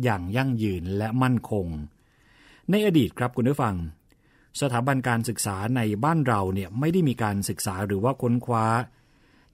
[0.03, 1.67] อย่างยั่งยืนและมั่นคง
[2.71, 3.77] ในอดีตครับคุณผู้ฟัง
[4.61, 8.67] สถาบันการศึกษาในบ้านเราเนี่ยไม่ได้มีการศึกษาหรือว่าค้นคว้า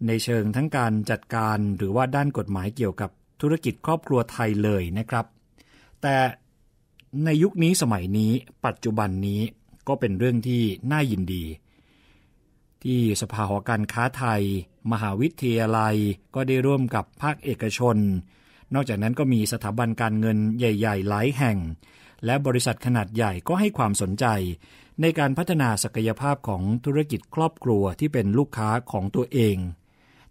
[0.06, 5.26] ในเชิงทั้งการจัดการหรือว่าด้านกฎหมายเกี่ยวกับธุรกิจครอบครัวไทยเลยนะครับ
[6.02, 6.16] แต่
[7.24, 8.32] ในยุคนี้สมัยนี้
[8.66, 9.40] ปัจจุบันนี้
[9.88, 11.44] ก็เป็นเรื่องที่น่ายินดี
[12.82, 14.42] ที่สภาหอการค้าไทย
[14.92, 15.96] มหาวิทยาลัย
[16.34, 17.96] ก็ได้ร่วมกับภาคเอกชน
[18.74, 21.58] นอกจากนั้นก็มีสถาบันการเงินใหญ่ ๆ หลายแห่ง
[22.24, 24.26] และบริษัทขนาดใหญ่ก็ให้ความสนใจ
[25.02, 29.56] ในการพัฒนาศักยภาพของธุรกิจครอบครัวที่เป็นลูกค้าของตัวเอง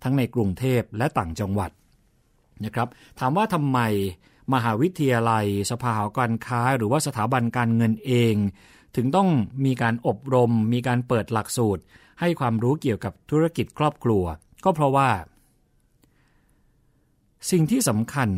[0.04, 1.72] ทั้งในกรุงเทพและต่างจังหวัด
[2.66, 2.88] นะครับ
[3.20, 3.80] ถามว่าทำไม
[4.54, 8.36] มหาวิทยาลัย สภาหอการค้า หรือว่าสถาบันการเงินเอง
[8.96, 9.30] ถึงต้อง
[9.66, 11.84] มีการอบรม มีการเปิดหลักสูตร
[12.20, 14.24] ให้ความรู้เกี่ยวกับธุรกิจครอบครัว
[14.64, 15.10] ก็เพราะว่า
[17.52, 18.30] สิ่งที่สำคัญ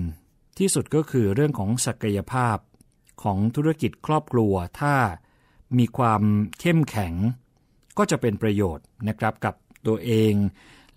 [0.60, 2.58] ที่สุดก็คือเรื่องของศักยภาพ
[3.24, 4.96] ของธุรกิจครอบครัว ถ้า
[5.78, 6.22] มีความ
[6.60, 7.14] เข้มแข็ง
[7.98, 9.56] ก็จะเป็นประโยชน์นะครับกับ
[9.88, 10.34] ตัวเอง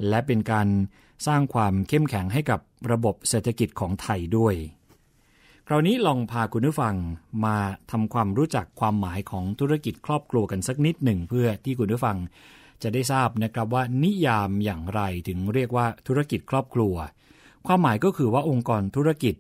[0.09, 0.69] และเป็นการ
[1.27, 2.61] สร้างความเข้มแข็งให้กับ
[2.93, 4.55] ระบบเศรษฐกิจของไทยด้วย
[5.67, 6.95] คราวนี้ลองพาคุณผู้ฟัง
[7.45, 7.57] มา
[7.91, 12.17] ทำความรู้จักความหมายของธุรกิจครอบครัวกันสักนิดหนึ่งเพื่อที่คุณผู้ฟัง
[12.83, 16.95] จะได้ทราบนะครับว่านิยามอย่างไรถึงเรียกว่าธุรกิจครอบครัว
[17.67, 19.35] ความหมายก็คือว่าองค์กรธุรกิจ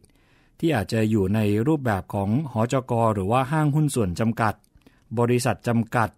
[0.61, 4.55] ที่อาจจะอยู่ในรูปแบบของหอจกหรือว่าห้างหุ้นส่วนจำกัด
[5.19, 6.11] บริษัทจำกัด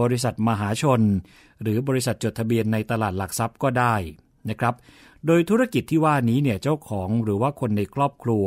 [0.00, 1.00] บริษัทมหาชน
[1.62, 3.94] หรือบริษัทจดทะเบียนในตลาดหลักทรัพย์ก็ได้
[4.50, 4.74] นะครับ
[5.26, 8.46] โดยธุรกิจที่ว่านี้เนี่ยเจ้าของหรือว่าคนในครอบครัว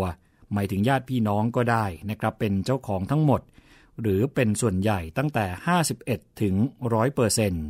[0.53, 3.41] หมายถึงญาติพี่น้องก็ได้นะครับเป็นเจ้าของทั้งหมด
[4.01, 5.45] หรือเป็นส่วนใหญ่ตั้งแต่
[5.93, 7.65] 51 ถึง 100เปอร์เซ็นต์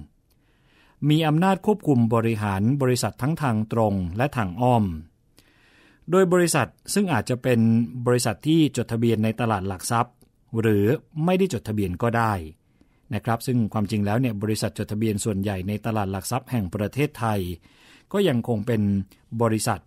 [1.09, 4.85] มีอำนาจควบคุมบริหารบริษัททั้งทางตรงและทางอ้อม
[6.11, 7.59] โดยบริษัทซึ่งอาจจะเป็น
[8.05, 10.15] บริษัทที่จดทะเบียนในตลาดหลักทรัพย์
[10.59, 10.85] หรือ
[11.25, 12.33] ไม่ได้จดทะเบียนก็ได้
[13.15, 17.39] นะครับซึ่งความจริงแล้วเนี่ยบริษัทจดทะเบียนส่วนใหญ่ในตลาดหลักทรัพย์แห่งประเทศไทย
[18.13, 18.81] ก็ยังคงเป็น
[19.41, 19.81] บริษัท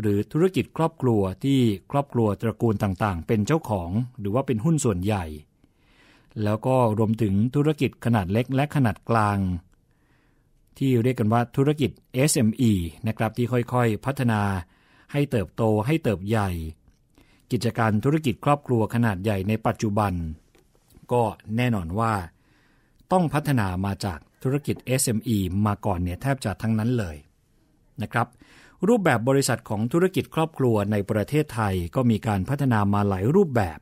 [0.00, 1.60] หรือธุรกิจครอบครัวที่
[1.90, 5.24] ครอบครัวตระกูลต่างๆ เป็นเจ้าของ หรือว่าเป็นหุ้นส่วนใหญ่
[6.42, 9.38] แล้วก็รวมถึงธุรกิจขนาดเล็กและขนาดกลาง
[10.78, 11.90] ที่เรียกกันว่าธุรกิจ
[12.30, 12.72] SME
[13.06, 14.40] นะครับที่ค่อยๆ พัฒนา
[15.12, 16.50] ให้เติบโตให้เติบใหญ่
[17.52, 20.12] กิจการธุรกิจครอบครัวขนาดใหญ่ในปัจจุบัน
[21.12, 21.22] ก็
[21.56, 22.14] แน่นอนว่า
[23.12, 27.16] ต้องพัฒนามาจากธุรกิจ SME มาก่อนเนี่ยแทบจะทั้งนั้นเลย
[28.02, 28.26] นะครับ
[28.88, 33.78] รูปแบบบริษัทของธุรกิจครอบครัวในประเทศไทยก็มีการพัฒนามาหลายรูปแบบ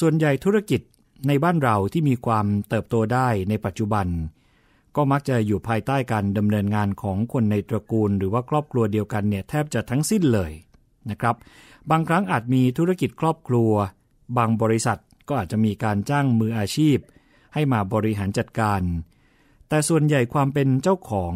[0.00, 0.80] ส่วนใหญ่ธุรกิจ
[1.28, 4.06] ในบ้านเราที่มีความเติบโตได้ในปัจจุบัน
[4.96, 10.52] ก็มักจะอยู่ภายใต้การดำเนินงานของคนในตระกูล หรือว่าครอบครัวเดียวกันเนี่ยแทบจะทั้งสิ้นเลย
[11.10, 11.36] นะครับ
[11.90, 13.72] บางครั้งอาจมีธุรกิจครอบครัว
[14.36, 16.98] บางบริษัทก็อาจจะมีการจ้างมืออาชีพ
[17.54, 18.82] ให้มาบริหารจัดการ
[19.68, 21.34] แต่ส่วนใหญ่ความเป็นเจ้าของ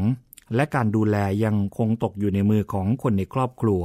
[0.55, 3.82] และการดูแลยังคงตกอยู่ในมือของคนในครอบครัว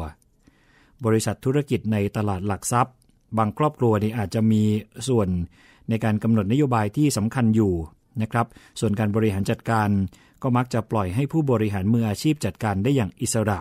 [1.06, 2.96] บริษัทธุรกิจในตลาดหลักทรัพย์
[3.38, 4.64] บางครอบครัวนี่อาจจะมี
[5.08, 5.28] ส่วน
[5.90, 7.74] ในการกำหนดนโยบายที่สำคัญอยู่
[8.22, 8.48] นะครับ
[8.80, 9.90] ส่วนการบริหารจัดการ
[10.42, 13.60] ก็มักจะปล่อยให้ผู้บริหารมืออาชีพจัดการได้อย่างอิสระ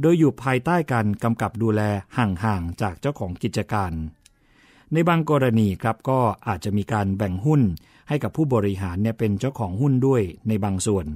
[0.00, 1.80] โดยอยู่ภายใต้การกำกับดูแล
[2.18, 3.92] ห่างๆจากเจ้าของกิจการ
[4.92, 6.18] ในบางกรณีครับก็
[6.48, 7.62] อาจจะมีการแบ่งหุ้น
[8.08, 11.06] ให้กับผู้บริหารเนี่ยเป็นเจ้าของหุ้นด้วยในบางส่วน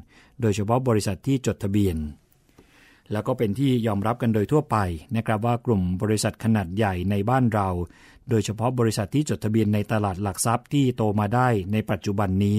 [0.41, 1.97] โดยเฉพาะบริษัทที่จดทะเบียน
[3.13, 4.77] แล้วก็เป็นที่ยอมรับกันโดยทั่วไป
[5.17, 7.69] นะครับว่ากลุ่มบริษัทขนาดใหญ่ในบ้านเรา
[8.31, 12.55] โดยเฉพาะบริษัทที่จดทะเบียนในตลาดหลักทรัพย์ที่โตมาได้ในปัจจุบันนี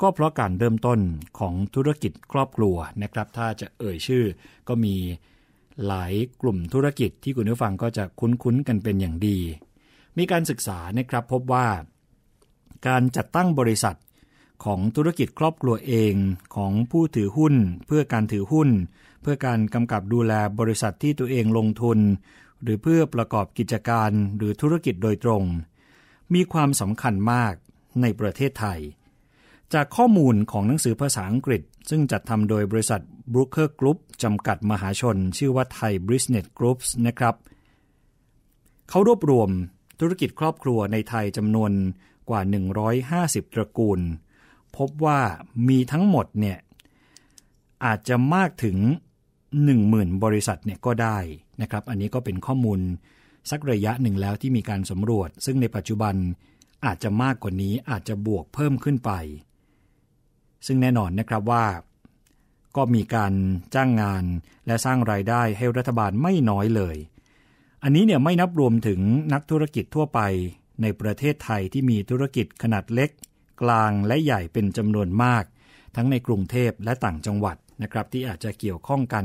[0.00, 1.00] ก็เพราะการเริ่มต้น
[1.38, 4.24] ของธุรกิจครอบครัวนะครับ ถ้าจะเอ่ยชื่อ
[4.68, 4.96] ก็มี
[5.86, 9.38] หลายกลุ่มธุรกิจที่คุณผู้ฟังก็จะคุ้นๆกันเป็นอย่างดี
[10.18, 11.68] มีการศึกษานะครับพบว่า
[12.86, 13.98] การจัดตั้งบริษัท
[14.64, 16.14] ของธุรกิจครอบครัวเอง
[16.56, 17.54] ของผู้ถือหุ้น
[17.86, 18.70] เพื่อการถือหุ้น
[19.22, 21.98] เพื่อการกำกับดูแลบริษัทที่ตัวเองลงทุน
[22.62, 25.44] หรือเพื่อประกอบกิจการหรือธุรกิจโดยตรง
[26.34, 27.54] มีความสำคัญมาก
[28.00, 28.80] ในประเทศไทย
[29.74, 33.02] จากข้อมูลของหนังสือภาษาอังกฤษ ซึ่งจัดทำโดยบริษัท
[33.32, 37.34] Brooker Group จำกัดมหาชน ชื่อว่าไทย Business Groups นะครับ
[38.88, 39.50] เขารวบรวม
[40.00, 41.72] ธุรกิจครอบครัวในไทยจำนวน
[42.30, 42.40] กว่า
[43.02, 44.00] 150 ตระกูล
[44.76, 45.20] พบว่า
[45.68, 46.58] มีทั้งหมดเนี่ย
[47.84, 48.76] อาจจะมากถึง
[49.50, 51.18] 10,000 บริษัทเนี่ยก็ได้
[51.62, 52.80] นะครับ อันนี้ก็เป็นข้อมูล
[53.50, 56.14] สักระยะหนึ่งแล้วที่มีการสำรวจ ซึ่งในปัจจุบัน
[56.86, 59.12] อาจจะมากกว่านี้อาจจะบวกเพิ่มขึ้นไป
[60.66, 61.66] ซึ่งแน่นอนนะครับว่า
[62.76, 63.32] ก็มีการ
[63.74, 64.24] จ้างงาน
[64.66, 66.96] และสร้างรายได้ให้รัฐบาลไม่น้อยเลย
[67.82, 69.00] อันนี้เนี่ยไม่นับรวมถึง
[69.32, 70.20] นักธุรกิจทั่วไป
[70.82, 73.10] ในประเทศไทยที่มีธุรกิจขนาดเล็ก
[73.62, 75.44] กลางและใหญ่เป็นจำนวนมาก
[75.96, 79.24] ทั้งในกรุงเทพและต่างจังหวัดนะครับที่อาจจะเกี่ยวข้องกัน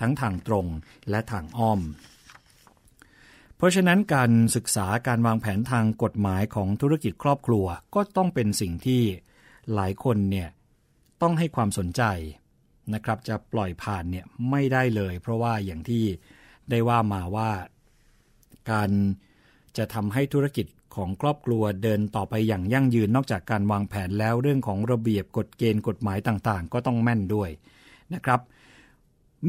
[0.00, 0.66] ทั้งทางตรง
[1.10, 1.80] และทางอ้อม
[3.56, 9.02] เพราะฉะนั้นการศึกษาการวางแผนทางกฎหมายของธุรกิจครอบครัวก็ต้องเป็นสิ่งที่
[9.74, 10.48] หลายคนเนี่ย
[11.22, 12.02] ต้องให้ความสนใจ
[12.94, 16.04] นะครับ จะปล่อยผ่านเนี่ยไม่ได้เลย เพราะว่าอย่างที่
[16.70, 17.50] ได้ว่ามาว่า
[18.70, 18.90] การ
[19.76, 20.66] จะทำให้ธุรกิจ
[20.96, 27.50] ของครอบครัวเดินต่อไปอย่างยั่งยืนนอกจากการวางแผนแล้วเรื่องของระเบียบกฎเกณฑ์กฎหมายต่างๆ ก็ต้องแม่นด้วย
[28.14, 28.40] นะครับ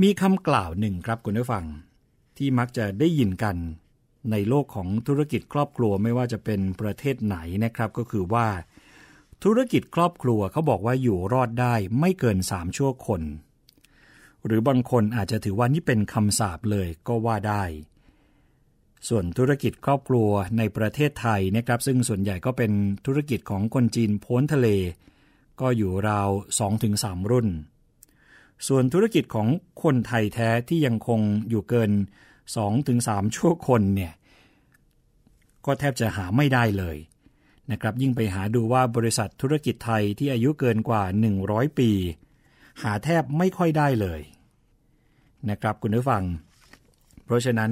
[0.02, 1.66] มีคำกล่าวหนึ่งครับคุณผู้ฟัง
[2.38, 3.56] ที่มักจะได้ยินกัน
[4.32, 8.48] ในโลกของธุรกิจครอบครัวไม่ว่าจะเป็นประเทศไหนนะครับ ก็คือว่า
[9.44, 13.22] ธุรกิจครอบครัวเขาบอกว่าอยู่รอดได้ไม่เกินสามชั่วคน
[14.46, 17.64] หรือบางคนอาจจะถือว่านี่เป็นคำสาปเลยก็ว่าได้
[19.08, 22.72] ส่วนธุรกิจครอบครัวในประเทศไทยนะครับ ซึ่งส่วนใหญ่ก็เป็น
[23.06, 24.68] ธุรกิจของคนจีนพ้นทะเล
[25.62, 26.30] ก็อยู่ราว
[26.80, 27.48] 2-3 รุ่น
[28.68, 29.48] ส่วนธุรกิจของ
[29.84, 31.92] คนไทยแท้ที่ยังคงอยู่เกิน
[32.64, 34.14] 2-3 ชั่วคนเนี่ย
[35.66, 36.98] ก็แทบจะหาไม่ได้เลย
[37.72, 41.04] นะครับยิ่งไปหาดูว่าบริษัทธุรกิจไทยที่อายุเกินกว่า
[41.42, 41.92] 100 ปี
[42.84, 44.22] หาแทบไม่ค่อยได้เลย
[45.50, 46.24] นะครับคุณผู้ฟัง
[47.26, 47.72] เพราะฉะนั้น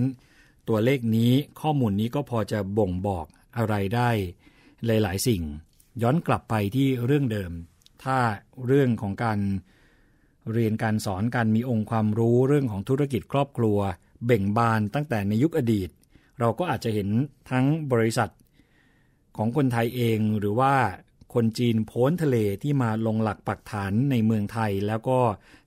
[0.67, 1.31] ตัวเลขนี้
[1.61, 3.25] ข้อมูลนี้ก็พอจะบ่งบอก
[3.57, 4.09] อะไรได้
[4.85, 5.43] หลาย ๆ สิ่ง
[6.01, 7.51] ย้อนกลับไปที่เรื่องเดิม
[8.03, 8.17] ถ้า
[8.67, 9.39] เรื่องของการ
[10.51, 13.77] เรียนการสอนการมีองค์ความรู้เรื่องของธุรกิจครอบครัว
[14.25, 15.89] เบ่งบานตั้งแต่ในยุคอดีต
[16.39, 17.09] เราก็อาจจะเห็น
[17.51, 18.29] ทั้งบริษัท
[19.37, 20.73] ของคนไทยเองหรือว่า
[21.33, 25.19] คนจีนโพ้นทะเลที่มาลงหลักปักฐานในเมืองไทย แล้วก็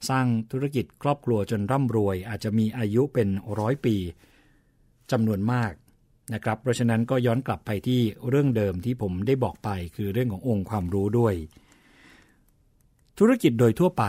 [0.09, 3.97] สร้างธุรกิจครอบครัวจนร่ำรวย อาจจะมีอายุเป็นร้อยปี
[5.11, 5.73] จำนวนมาก
[6.35, 11.35] นะครับ เพราะฉะนั้นก็ย้อนกลับไปที่เรื่องเดิมที่ผมได้บอกไปคือเรื่องขององค์ความรู้ด้วย
[13.19, 14.05] ธุรกิจโดยทั่วไป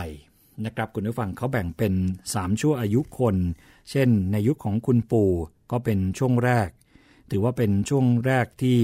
[0.66, 1.94] นะครับคุณผู้ฟังเขาแบ่งเป็น
[2.28, 3.36] 3 ชั่วอายุคน
[3.92, 5.32] เช่น ในยุคของคุณปู่
[5.72, 6.70] ก็เป็นช่วงแรก
[7.32, 8.80] ถือว่าเป็นช่วงแรกที่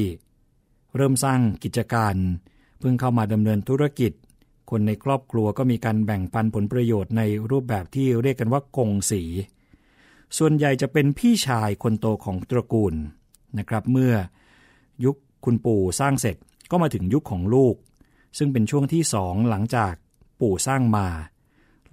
[0.98, 2.16] เริ่มสร้างกิจการ
[2.80, 4.12] เพิ่งเข้ามาดำเนินธุรกิจ
[4.70, 9.24] คนในครอบครัวก็มีการแบ่งปันผลประโยชน์ในรูปแบบที่เรียกกันว่ากงสี
[10.38, 12.94] ส่วนใหญ่จะเป็นพี่ชายคนโตของตระกูล
[13.58, 14.14] นะครับ เมื่อ
[15.06, 16.38] ยุคคุณปู่สร้างเสร็จ
[16.72, 17.76] ก็มาถึงยุคของลูก
[18.38, 19.94] ซึ่งเป็นช่วงที่สองหลังจาก
[20.42, 21.08] ปู่สร้างมา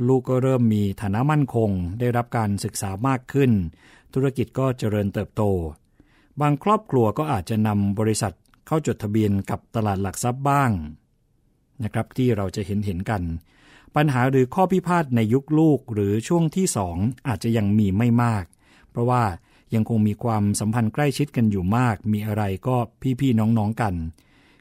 [0.07, 3.51] ลูกก็เริ่มมีฐานะมั่นคง ได้รับการศึกษามากขึ้น
[4.15, 5.43] ธุรกิจก็เจริญเติบโต
[6.41, 8.35] บางครอบครัวก็อาจจะนำบริษัท
[8.67, 10.71] เข้าจดทะเบียนกับตลาดหลักทรัพย์บ้าง
[11.85, 13.23] นะครับที่เราจะเห็นเห็นกัน
[13.97, 16.97] ปัญหาหรือข้อพิพาทในยุคลูกหรือช่วงที่สอง
[17.29, 18.45] อาจจะยังมีไม่มาก
[18.91, 19.25] เพราะว่า
[19.75, 22.77] ยังคงมีความสัมพันธ์ใกล้ชิดกันอยู่มาก มีอะไรก็
[23.21, 23.95] พี่ๆน้องๆกัน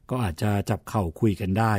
[0.09, 1.73] ก็อาจจะจับเข่าคุยกันได้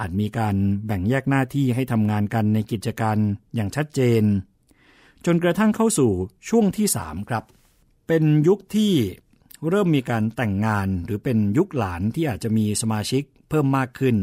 [0.00, 3.16] อาจมีการแบ่งแยกหน้าที่ให้ทำงานกันในกิจการ
[3.54, 4.22] อย่างชัดเจน
[5.24, 6.10] จนกระทั่งเข้าสู่
[6.48, 7.44] ช่วงที่สามครับ
[8.06, 8.92] เป็นยุคที่
[9.68, 14.16] เริ่มมีการแต่งงานหรือเป็นยุคหลานที่อาจจะมีสมาชิกเพิ่มมากขึ้น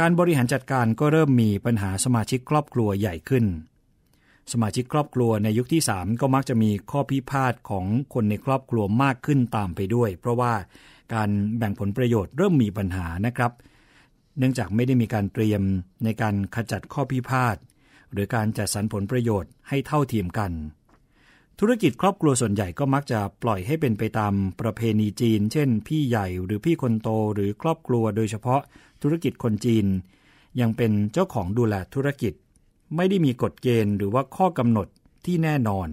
[0.00, 3.44] การบริหารจัดการก็เริ่มมีปัญหาสมาชิกครอบครัวใหญ่ขึ้น
[4.52, 10.54] สมาชิกครอบครัวในยุคที่ 3 ก็มักจะมีข้อพิพาทของคนในครอบครัวมากขึ้นตามไปด้วย เพราะว่า
[11.14, 13.52] การแบ่งผลประโยชน์เริ่มมีปัญหานะครับ
[14.38, 15.62] เนื่องจากไม่ได้มีการเตรียม
[16.04, 17.56] ในการขจัดข้อพิพาท
[18.12, 20.52] หรือการจัดสรรผลประโยชน์ให้เท่าเทียมกัน
[21.60, 28.60] ธุรกิจครอบครัวส่วนใหญ่ก็มักจะปล่อยให้เป็นไปตามประเพณีจีน เช่น พี่ใหญ่หรือพี่คนโตหรือครอบครัวโดยเฉพาะ
[29.02, 29.86] ธุรกิจคนจีน
[30.60, 32.32] ยังเป็นเจ้าของดูแลธุรกิจ
[32.96, 34.88] ไม่ได้มีกฎเกณฑ์หรือว่าข้อกำหนด
[35.24, 35.88] ที่แน่นอน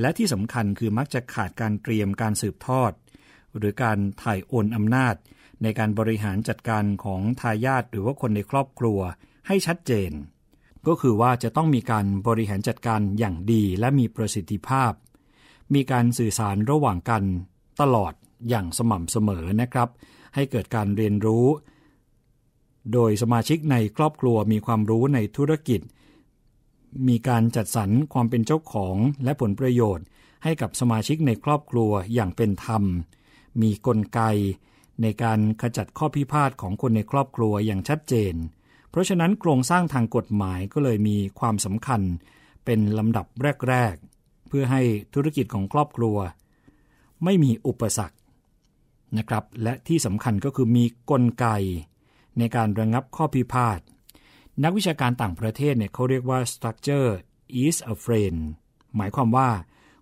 [0.00, 2.92] และที่สำคัญคือมักจะขาดการเตรียมการสืบทอด
[3.56, 5.14] หรือการถ่ายโอนอำนาจ
[5.62, 8.98] ในการบริหารจัดการของทายาทหรือว่าคนในครอบครัว
[9.46, 10.10] ให้ชัดเจน
[10.88, 14.92] ก็คือว่าจะต้องมีการบริหารจัดการอย่างดีและมีประสิทธิภาพ
[15.74, 17.22] มีการสื่อสารระหว่างกัน
[17.80, 18.12] ตลอด
[18.48, 19.88] อย่างสม่ำเสมอนะครับ
[20.34, 21.46] ให้เกิดการเรียนรู้
[22.92, 25.80] โดยสมาชิกในครอบครัวมีความรู้ในธุรกิจ
[27.08, 30.06] มีการจัดสรรความเป็นเจ้าของและผลประโยชน์
[30.44, 32.82] ให้กับสมาชิกในครอบครัวอย่างเป็นธรรม
[33.62, 34.20] มีกลไก
[35.02, 38.34] ในการขจัดข้อพิพาทของคนในครอบครัวอย่างชัดเจน
[38.94, 42.02] เพราะฉะนั้นโครงสร้างทางกฎหมายก็เลยมีความสำคัญ
[42.64, 43.26] เป็นลำดับ
[43.68, 44.82] แรก ๆ เพื่อให้
[45.14, 46.16] ธุรกิจของครอบครัว
[47.24, 48.16] ไม่มีอุปสรรค
[49.18, 51.46] นะครับและที่สำคัญก็คือมีกลไก
[52.38, 53.80] ในการระงับข้อพิพาท
[54.64, 57.10] นักวิชาการต่างประเทศเนี่ยเขาเรียกว่า structure
[57.64, 58.40] is a friend
[58.96, 59.48] หมายความว่า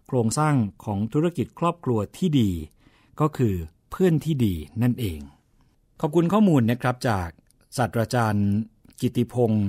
[0.07, 2.51] โครงสร้างของธุรกิจครอบครัวที่ดี
[3.21, 3.55] ก็คือ
[3.91, 5.19] เพื่อนที่ดีนั่นเอง
[6.01, 7.29] ขอบคุณข้อมูลนะครับจาก
[7.77, 8.49] ศาสตราจารย์
[9.03, 9.67] กิติพงศ์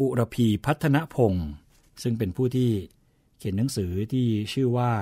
[0.00, 1.46] อุรพีพัฒนพงศ์
[2.02, 2.70] ซึ่งเป็นผู้ที่
[3.38, 4.92] เขียนหนังสือที่ชื่อว่า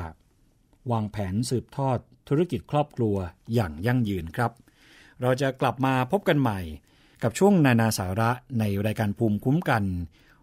[0.91, 1.99] วางแผนสืบทอด
[2.29, 3.17] ธุรกิจครอบครัว
[3.55, 4.53] อย่างยั่งยืนครับ
[5.21, 6.61] เราจะกลับมาพบกันใหม่
[7.23, 9.85] กับช่วงนานาสาระในรายการภูมิคุ้มกัน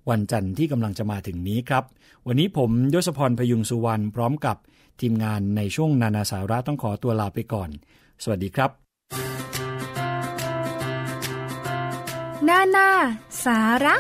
[0.10, 1.84] วันจันทร์ที่กำลังจะมาถึงนี้ครับ
[2.28, 4.58] วันนี้ผมยศพรพยุงสุวรรณพร้อมกับ
[5.02, 7.70] ทีมงานในช่วงนานาสาระต้องขอตัวลาไปก่อน
[8.24, 9.35] สวัสดีครับ
[12.50, 12.90] นานา
[13.46, 13.96] สาระ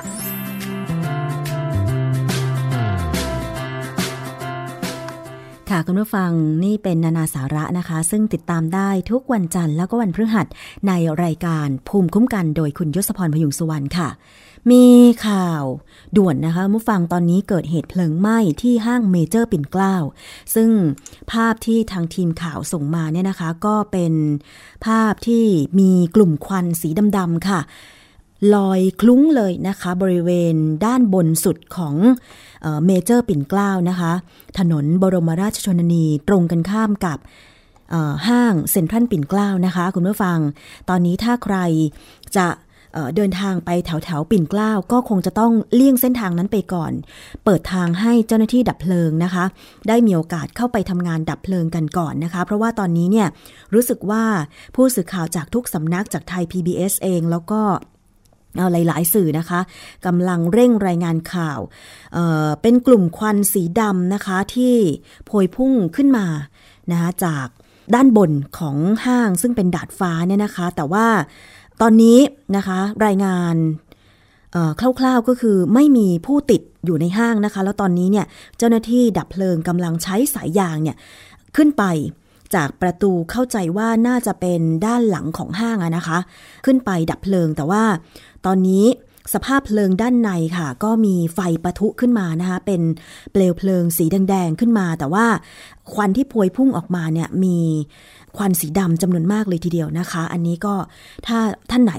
[5.69, 6.31] ค่ะคุณผู้ฟัง
[6.63, 10.47] นี่เป็นนานาสาระนะคะ ซึ่งติดตามได้ทุกวันจันทร์แล้วก็วันพฤหัส
[10.87, 10.91] ใน
[11.23, 14.09] รายการภูมิคุ้มกันโดยคุณยศพรพยุงสุวรรณค่ะ
[14.71, 14.85] มี
[15.27, 15.63] ข่าว
[16.17, 19.95] ด่วนนะคะผู้ฟังตอนนี้เกิดเหตุเพลิงไหม้ที่ห้างเมเจอร์ปิ่นเกล้า
[20.55, 20.69] ซึ่ง
[21.31, 24.13] ภาพที่ทางทีมข่าวส่งมาเนี่ยนะคะ ก็เป็น
[24.85, 25.45] ภาพที่
[25.79, 27.61] มีกลุ่มควันสีดำๆค่ะ
[28.55, 30.55] ลอยคลุ้งเลยนะคะ บริเวณ
[30.85, 31.95] ด้านบนสุดของ
[32.85, 34.11] เมเจอร์ปิ่นเกล้านะคะ
[34.59, 37.17] ถนนบรมราชชนนีตรงกันข้ามกับ
[38.27, 40.39] ห้างเซ็นทรัลปิ่นเกล้านะคะ คุณผู้ฟัง
[40.89, 41.57] ตอนนี้ถ้าใคร
[42.37, 42.47] จะ
[43.15, 46.91] เดินทางไปแถวแถวปิ่นเกล้าก็คงจะต้องเลี่ยงเส้นทางนั้นไปก่อน
[47.43, 49.45] เปิดทางให้เจ้าหน้าที่ดับเพลิงนะคะ
[49.87, 53.27] ได้มีโอกาสเข้าไปทำงานดับเพลิงกันก่อนนะคะ เพราะว่าตอนนี้เนี่ย
[53.73, 54.23] รู้สึกว่า
[54.75, 57.61] ผู้สื่อข่าวจากทุกสำนักจากไทย PBS เองแล้วก็
[58.71, 59.59] หลาย ๆ สื่อนะคะ
[60.05, 61.59] กำลังเร่งรายงานข่าว
[62.13, 64.75] เเป็นกลุ่มควันสีดำนะคะที่
[65.25, 66.25] โพยพุ่งขึ้นมา
[66.91, 67.47] นะคะจาก
[67.95, 71.07] ด้านบนของห้างซึ่งเป็นดาดฟ้าเนี่ยนะคะ แต่ว่า
[71.81, 72.19] ตอนนี้
[72.55, 73.55] นะคะรายงาน
[74.99, 78.25] คร่าวๆก็คือไม่มีผู้ติดอยู่ในห้างนะคะ แล้วตอนนี้เนี่ย
[78.57, 80.97] เจ้าหน้าที่ดับเพลิงกำลังใช้สายยางเนี่ย
[81.55, 81.83] ขึ้นไป
[82.55, 86.17] จากประตูเข้าใจว่าน่าจะเป็นด้านหลังของห้างนะคะ
[86.65, 87.83] ขึ้นไปดับเพลิงแต่ว่า
[88.45, 88.85] ตอนนี้
[89.33, 92.81] สภาพเพลิงด้านในค่ะ ก็มีไฟปะทุขึ้นมานะคะเป็น
[93.31, 95.25] เปลวเพลิงสีแดงๆขึ้นมา แต่ว่า
[95.93, 97.57] ควันที่พวยพุ่งออกมาเนี่ยมี
[98.37, 100.75] ควันสีดำจำนวนมากเลยทีเดียวนะคะ อันนี้ก็
[101.27, 101.37] ถ้า
[101.71, 101.93] ท่านไหน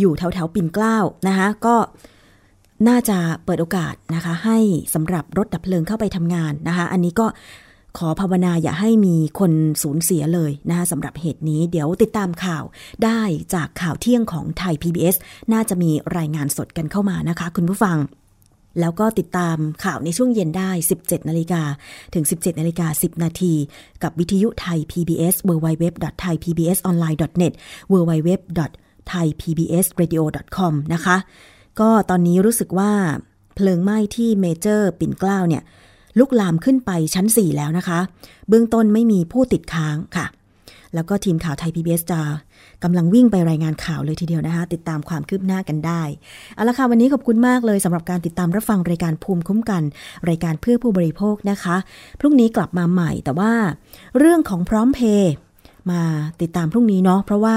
[0.00, 0.96] อยู่แถวแถวปิ่นเกล้า
[1.28, 1.76] นะคะก็
[2.88, 4.58] น่าจะเปิดโอกาสนะคะ ให้
[4.94, 7.26] สำหรับรถดับเพลิงเข้าไปทำงานนะคะ อันนี้ก็
[7.98, 12.64] ขอภาวนาอย่าให้มีคนสูญเสียเลยนะคะสำหรับเหตุนี้เดี๋ยวติดตามข่าว
[13.04, 13.20] ได้
[13.54, 15.16] จากข่าวเที่ยงของไทย PBS
[15.52, 17.96] น่าจะมีรายงานสดกันเข้ามานะคะ คุณผู้ฟัง
[18.80, 21.62] แล้วก็ติดตามข่าวในช่วงเย็นได้ 17 นาฬิกา
[22.14, 23.54] ถึง 17 นาฬิกา 10 นาที
[24.02, 27.52] กับวิทยุไทย PBS www.thaipbsonline.net
[27.92, 31.16] www.thaipbsradio.com นะคะ
[31.80, 32.92] ก็ตอนนี้รู้สึกว่า
[33.54, 35.62] เพลิงไหม้ที่เมเจอร์ปิ่นเกล้าเนี่ย
[36.18, 37.98] ลุกลามขึ้นไปชั้น 4 แล้วนะคะ
[38.48, 40.26] เบื้องต้นไม่มีผู้ติดค้างค่ะ
[40.94, 42.20] แล้วก็ทีมข่าวไทย PBS จะ
[42.82, 46.02] กำลังวิ่งไปรายงานข่าวเลยทีเดียวนะคะ ติดตามความคืบหน้ากันได้
[46.54, 49.82] เอาละค่ะวันนี้ขอบคุณมากเลยสำหรับการติดตามรับฟังรายการภูมิคุ้มกัน
[50.28, 51.76] รายการเพื่อผู้บริโภคนะคะ
[52.20, 53.52] พรุ่งนี้กลับมาใหม่แต่ว่า
[54.18, 55.32] เรื่องของพร้อมเพย์
[55.90, 56.02] มา
[56.40, 57.56] ติดตามพรุ่งนี้เนาะเพราะว่า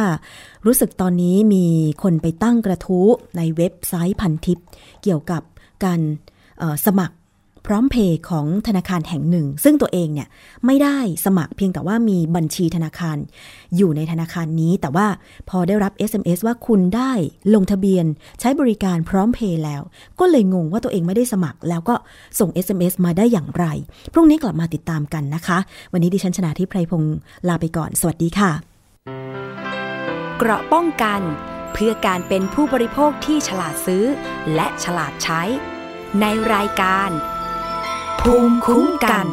[0.65, 1.65] รู้สึกตอนนี้มี
[2.03, 3.07] คนไปตั้งกระทู้
[3.37, 4.57] ในเว็บไซต์พันทิป
[5.03, 5.41] เกี่ยวกับ
[5.83, 5.99] การ
[6.85, 7.15] สมัคร
[7.71, 10.27] ร้อมเพย์ของธนาคารแห่งหนึ่ง ซึ่งตัวเองเนี่ย
[10.65, 13.17] ไม่ได้สมัครเพียงแต่ว่ามีบัญชีธนาคาร
[13.75, 15.07] อยู่ในธนาคารนี้ แต่ว่า
[15.49, 17.11] พอได้รับ SMS ว่าคุณได้
[17.53, 18.05] ลงทะเบียน
[18.39, 19.81] ใช้บริการพร้อมเพย์แล้ว
[20.19, 21.95] ก็เลยงงว่าตัวเองไม่ได้สมัคร แล้วก็
[22.39, 23.65] ส่ง SMS มาได้อย่างไร
[24.13, 25.57] พรุ่งนี้กลับมาติดตามกันนะคะ
[25.93, 27.17] วันนี้ดิฉันชนะทิพไพรพงศ์
[27.47, 28.51] ลาไปก่อน สวัสดีค่ะ
[30.37, 31.21] เกราะป้องกัน
[31.73, 34.03] เพื่อการเป็นผู้บริโภคที่ฉลาดซื้อ
[34.55, 35.41] และฉลาดใช้
[36.21, 37.11] ในรายการ
[38.19, 39.27] ภูมิคุ้มกัน